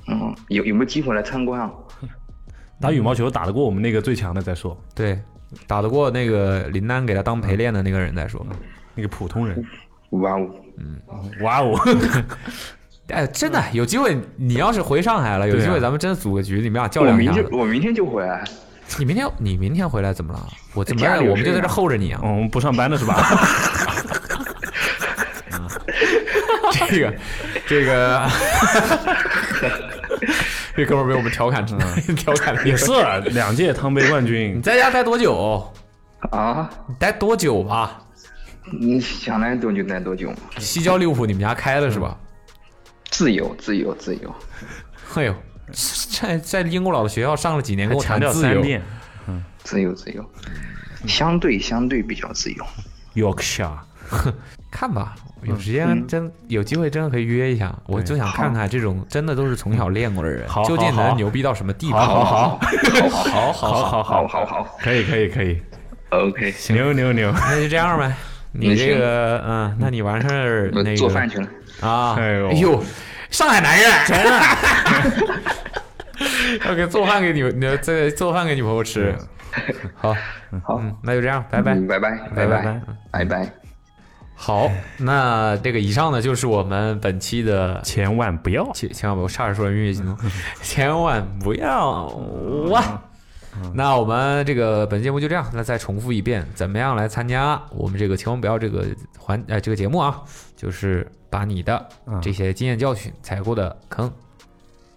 [0.07, 1.69] 嗯，有有没有机会来参观啊？
[2.79, 5.19] 打羽毛球打得过我们那个最强的再说，对，
[5.67, 8.45] 打得过那个林丹给他当陪练的那个人再说。
[8.95, 9.65] 那个普通人，
[10.11, 11.01] 哇哦，嗯
[11.41, 11.73] 哇哦，
[13.09, 17.41] 哎，真的有机会，你要是回上海了，有机会咱们真的组个局，你们俩较量一下明。
[17.43, 18.43] 天我明天就回来，
[18.99, 20.47] 你明天你明天回来怎么了？
[20.73, 22.19] 我怎么我们就在这候着你啊？
[22.23, 23.15] 哦我们不上班的是吧？
[26.89, 27.13] 这 个
[27.67, 28.29] 这个，
[30.75, 31.77] 这哥们儿被我们调侃成
[32.15, 35.71] 调侃了也是啊两届汤杯冠军你，在家待多久？
[36.31, 37.99] 啊，你待多久吧？
[38.79, 42.17] 你想待多久待多久，西郊利物浦你们家开了是吧？
[43.09, 44.35] 自由自由自由，
[45.15, 45.35] 哎呦，
[46.21, 48.53] 在在英国佬的学校上了几年，跟我强调谈自由。
[48.53, 48.81] 三遍。
[49.63, 50.29] 自由自由，
[51.07, 52.65] 相对相对比较自由
[53.15, 53.71] ，，Yorkshire，
[54.69, 61.95] 看吧，有时间真有机会真的可以约一下，我就想看看这种真的都是从小练过的人好，究竟能牛逼到什么地步。
[61.95, 62.59] 好好
[63.09, 64.63] 好，好好好好好好。
[64.63, 65.61] 好可以可以可以
[66.09, 68.13] ，，OK，牛牛牛，那就这样呗。
[68.51, 71.47] 你这个，嗯，那你完事儿那个做饭去了，
[71.79, 72.49] 啊，哎呦。
[72.49, 72.83] 哎呦，
[73.33, 74.29] 上海男人，真的，
[76.69, 79.15] 要给做饭给女，你这做饭给女朋友吃。
[79.95, 80.13] 好，
[80.63, 81.73] 好，嗯，那就这样，拜拜。
[81.73, 82.61] 嗯拜拜拜拜。
[83.11, 83.25] 拜拜。
[83.25, 83.51] 拜。
[84.35, 84.69] 好，
[84.99, 90.15] 那这个以上呢就是我们本期的 千万不要，千千万不要，差点说成音乐节目，
[90.61, 92.05] 千万不要
[92.69, 93.01] 哇！
[93.73, 98.85] 那我们这个本节目就这样，那再重复一遍，怎么样来参加我们这个千万不要这个
[99.17, 100.21] 环呃这个节目啊？
[100.63, 104.09] 就是把你的嗯这些经验教训、踩过的坑、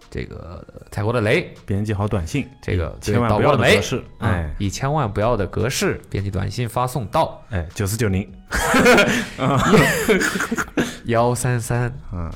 [0.09, 8.25] 这个踩过的雷、编辑好短信，这个千万不要的格式，哎哎，以千万不要的格式编辑短信发送到哎，九四九零，
[11.03, 12.31] 幺三三嗯，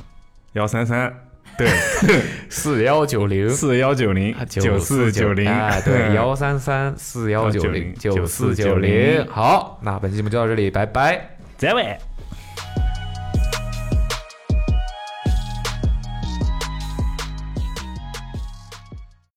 [0.52, 1.16] 幺三三，
[1.58, 1.70] 对，
[2.52, 9.26] 四幺九零四幺九零九四九零，哎，对， 幺三三四幺九零九四九零。
[9.28, 11.30] 好，那本期节目就到这里，拜拜。
[11.58, 11.98] 再会。